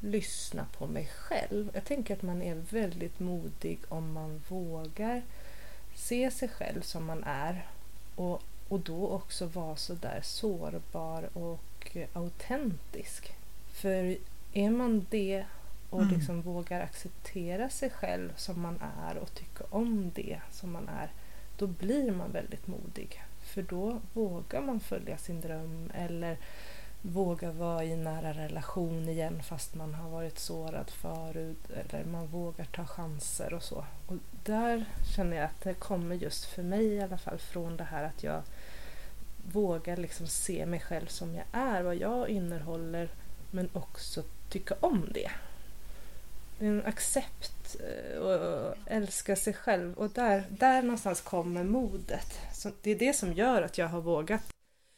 lyssna 0.00 0.66
på 0.78 0.86
mig 0.86 1.06
själv. 1.06 1.70
Jag 1.74 1.84
tänker 1.84 2.14
att 2.14 2.22
man 2.22 2.42
är 2.42 2.54
väldigt 2.54 3.20
modig 3.20 3.78
om 3.88 4.12
man 4.12 4.42
vågar 4.48 5.22
se 5.94 6.30
sig 6.30 6.48
själv 6.48 6.82
som 6.82 7.04
man 7.04 7.24
är 7.24 7.66
och, 8.14 8.42
och 8.68 8.80
då 8.80 9.08
också 9.08 9.46
vara 9.46 9.76
så 9.76 9.94
där 9.94 10.20
sårbar 10.22 11.28
och 11.32 11.96
eh, 11.96 12.08
autentisk. 12.12 13.32
För 13.72 14.16
är 14.52 14.70
man 14.70 15.06
det 15.10 15.44
och 15.90 16.02
Mm. 16.02 16.14
liksom 16.14 16.42
vågar 16.42 16.80
acceptera 16.80 17.68
sig 17.68 17.90
själv 17.90 18.32
som 18.36 18.60
man 18.60 18.82
är 19.08 19.16
och 19.16 19.34
tycka 19.34 19.64
om 19.70 20.10
det 20.14 20.40
som 20.50 20.72
man 20.72 20.88
är, 20.88 21.12
då 21.56 21.66
blir 21.66 22.12
man 22.12 22.32
väldigt 22.32 22.66
modig. 22.66 23.22
För 23.40 23.62
då 23.62 24.00
vågar 24.12 24.60
man 24.60 24.80
följa 24.80 25.18
sin 25.18 25.40
dröm 25.40 25.90
eller 25.94 26.38
våga 27.02 27.52
vara 27.52 27.84
i 27.84 27.96
nära 27.96 28.32
relation 28.32 29.08
igen 29.08 29.42
fast 29.42 29.74
man 29.74 29.94
har 29.94 30.10
varit 30.10 30.38
sårad 30.38 30.90
förut 30.90 31.70
eller 31.70 32.04
man 32.04 32.26
vågar 32.26 32.64
ta 32.64 32.86
chanser 32.86 33.54
och 33.54 33.62
så. 33.62 33.84
Och 34.06 34.16
där 34.44 34.84
känner 35.16 35.36
jag 35.36 35.44
att 35.44 35.60
det 35.60 35.74
kommer 35.74 36.14
just 36.14 36.44
för 36.44 36.62
mig 36.62 36.86
i 36.86 37.00
alla 37.00 37.18
fall 37.18 37.38
från 37.38 37.76
det 37.76 37.84
här 37.84 38.04
att 38.04 38.22
jag 38.22 38.42
vågar 39.52 39.96
liksom 39.96 40.26
se 40.26 40.66
mig 40.66 40.80
själv 40.80 41.06
som 41.06 41.34
jag 41.34 41.44
är, 41.52 41.82
vad 41.82 41.96
jag 41.96 42.28
innehåller 42.28 43.08
men 43.50 43.68
också 43.72 44.22
tycka 44.48 44.74
om 44.80 45.08
det. 45.14 45.30
Det 46.58 46.66
är 46.66 46.70
en 46.70 46.86
accept 46.86 47.76
eh, 47.80 48.18
och 48.18 48.74
älska 48.86 49.36
sig 49.36 49.52
själv 49.54 49.94
och 49.94 50.10
där, 50.10 50.44
där 50.50 50.82
någonstans 50.82 51.20
kommer 51.20 51.64
modet. 51.64 52.40
Så 52.54 52.70
det 52.82 52.90
är 52.90 52.98
det 52.98 53.12
som 53.12 53.32
gör 53.32 53.62
att 53.62 53.78
jag 53.78 53.88
har 53.88 54.00
vågat 54.00 54.42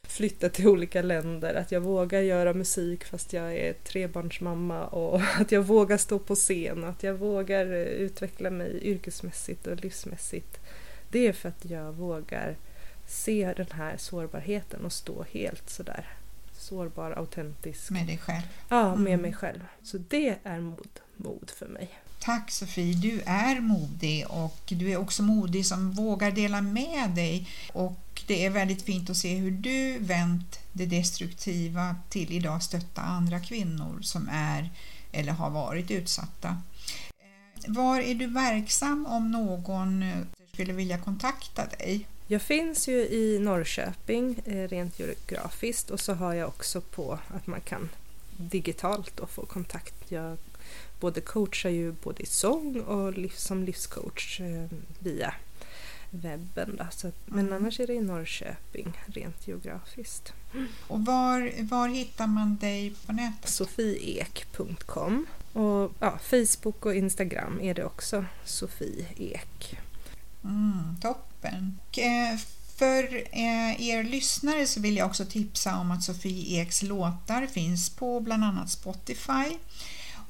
flytta 0.09 0.49
till 0.49 0.69
olika 0.69 1.03
länder, 1.03 1.55
att 1.55 1.73
jag 1.73 1.81
vågar 1.81 2.21
göra 2.21 2.55
musik 2.55 3.05
fast 3.05 3.33
jag 3.33 3.57
är 3.57 3.73
trebarnsmamma 3.73 4.87
och 4.87 5.21
att 5.41 5.53
jag 5.53 5.63
vågar 5.63 5.97
stå 5.97 6.19
på 6.19 6.35
scen, 6.35 6.85
att 6.85 7.03
jag 7.03 7.15
vågar 7.15 7.67
eh, 7.67 7.79
utveckla 7.83 8.51
mig 8.51 8.79
yrkesmässigt 8.83 9.67
och 9.67 9.77
livsmässigt. 9.77 10.61
Det 11.11 11.27
är 11.27 11.33
för 11.33 11.49
att 11.49 11.65
jag 11.65 11.93
vågar 11.93 12.57
se 13.09 13.55
den 13.57 13.71
här 13.73 13.97
sårbarheten 13.97 14.85
och 14.85 14.93
stå 14.93 15.23
helt 15.23 15.71
sådär 15.71 16.07
sårbar, 16.53 17.11
autentisk. 17.11 17.91
Med 17.91 18.07
dig 18.07 18.19
själv. 18.19 18.43
Ja, 18.69 18.95
med 18.97 19.13
Mm. 19.13 19.23
mig 19.23 19.33
själv. 19.33 19.61
Så 19.83 19.99
det 19.99 20.35
är 20.43 20.61
mod, 20.61 21.01
mod 21.25 21.51
för 21.59 21.69
mig. 21.69 21.89
Tack 22.19 22.51
Sofie, 22.51 22.95
du 22.95 23.21
är 23.27 23.61
modig 23.61 24.27
och 24.29 24.61
du 24.67 24.91
är 24.91 24.97
också 24.97 25.23
modig 25.23 25.67
som 25.67 25.93
vågar 25.93 26.31
dela 26.31 26.61
med 26.61 27.11
dig 27.11 27.49
och 27.73 28.23
det 28.27 28.47
är 28.47 28.51
väldigt 28.51 28.83
fint 28.83 29.11
att 29.11 29.17
se 29.17 29.35
hur 29.35 29.51
du 29.51 29.99
vänt 29.99 30.59
det 30.73 30.87
destruktiva 30.87 31.97
till 32.09 32.33
idag 32.33 32.63
stötta 32.63 33.01
andra 33.01 33.41
kvinnor 33.41 33.99
som 34.03 34.29
är 34.33 34.71
eller 35.13 35.33
har 35.33 35.51
varit 35.51 35.91
utsatta. 35.91 36.49
Eh, 37.19 37.73
Var 37.73 38.01
är 38.01 38.15
du 38.15 38.27
verksam 38.27 39.07
om 39.07 39.31
någon 39.31 40.03
eh, 40.03 40.19
skulle 40.53 40.73
vilja 40.73 40.99
kontakta 40.99 41.67
dig? 41.67 42.07
Jag 42.27 42.43
finns 42.43 42.89
ju 42.89 42.95
i 43.09 43.39
Norrköping 43.39 44.43
eh, 44.45 44.69
rent 44.69 44.99
geografiskt 44.99 45.91
och 45.91 46.01
så 46.01 46.15
har 46.15 46.35
jag 46.35 46.49
också 46.49 46.81
på 46.81 47.19
att 47.29 47.47
man 47.47 47.61
kan 47.61 47.89
digitalt 48.37 49.17
då 49.17 49.27
få 49.27 49.47
kontakt. 49.47 49.95
Jag 50.09 50.37
både 51.01 51.21
coachar 51.21 51.71
ju 51.71 51.93
både 51.93 52.23
i 52.23 52.27
sång 52.27 52.81
och 52.81 53.13
liv, 53.19 53.33
som 53.37 53.65
livscoach 53.65 54.41
eh, 54.41 54.67
via 54.99 55.35
webben. 56.11 56.77
Då. 56.79 56.87
Så, 56.91 57.13
men 57.27 57.47
Mm. 57.47 57.53
annars 57.53 57.81
är 57.81 57.87
det 57.87 57.95
i 57.95 58.01
Norrköping 58.01 58.93
rent 59.07 59.49
geografiskt. 59.49 60.33
Och 60.87 61.05
var, 61.05 61.53
var 61.63 61.89
hittar 61.89 62.27
man 62.27 62.57
dig 62.57 62.95
på 63.07 63.13
nätet? 63.13 63.49
sofieek.com 63.51 65.27
och 65.53 65.93
ja, 66.01 66.19
Facebook 66.23 66.87
och 66.87 66.95
Instagram 66.95 67.61
är 67.61 67.75
det 67.75 67.85
också 67.85 68.25
Sofie 68.45 69.07
Ek. 69.17 69.79
Mm, 70.45 70.97
toppen. 71.03 71.79
Och, 71.89 71.99
eh, 71.99 72.37
för 72.77 73.15
eh, 73.33 73.83
er 73.89 74.03
lyssnare 74.05 74.67
så 74.67 74.81
vill 74.81 74.97
jag 74.97 75.07
också 75.07 75.25
tipsa 75.25 75.77
om 75.77 75.91
att 75.91 76.03
Sofie 76.03 76.63
Eks 76.63 76.83
låtar 76.83 77.47
finns 77.47 77.91
på 77.91 78.21
bland 78.21 78.45
annat 78.45 78.71
Spotify 78.71 79.57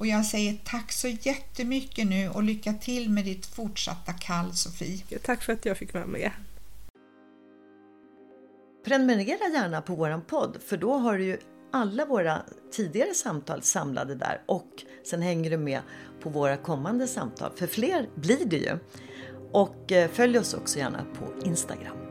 Och 0.01 0.07
jag 0.07 0.25
säger 0.25 0.57
tack 0.63 0.91
så 0.91 1.07
jättemycket 1.07 2.07
nu 2.07 2.29
och 2.29 2.43
lycka 2.43 2.73
till 2.73 3.09
med 3.09 3.25
ditt 3.25 3.45
fortsatta 3.45 4.13
kall 4.13 4.53
Sofie. 4.53 5.19
Tack 5.23 5.43
för 5.43 5.53
att 5.53 5.65
jag 5.65 5.77
fick 5.77 5.93
vara 5.93 6.05
med. 6.05 6.31
Prenumerera 8.85 9.47
gärna 9.53 9.81
på 9.81 9.95
våran 9.95 10.21
podd 10.21 10.57
för 10.65 10.77
då 10.77 10.93
har 10.93 11.17
du 11.17 11.23
ju 11.23 11.37
alla 11.71 12.05
våra 12.05 12.41
tidigare 12.71 13.13
samtal 13.13 13.61
samlade 13.61 14.15
där 14.15 14.41
och 14.45 14.69
sen 15.05 15.21
hänger 15.21 15.49
du 15.49 15.57
med 15.57 15.81
på 16.21 16.29
våra 16.29 16.57
kommande 16.57 17.07
samtal, 17.07 17.51
för 17.55 17.67
fler 17.67 18.09
blir 18.15 18.45
det 18.45 18.57
ju. 18.57 18.77
Och 19.51 19.91
eh, 19.91 20.09
följ 20.09 20.39
oss 20.39 20.53
också 20.53 20.79
gärna 20.79 21.05
på 21.19 21.47
Instagram. 21.47 22.10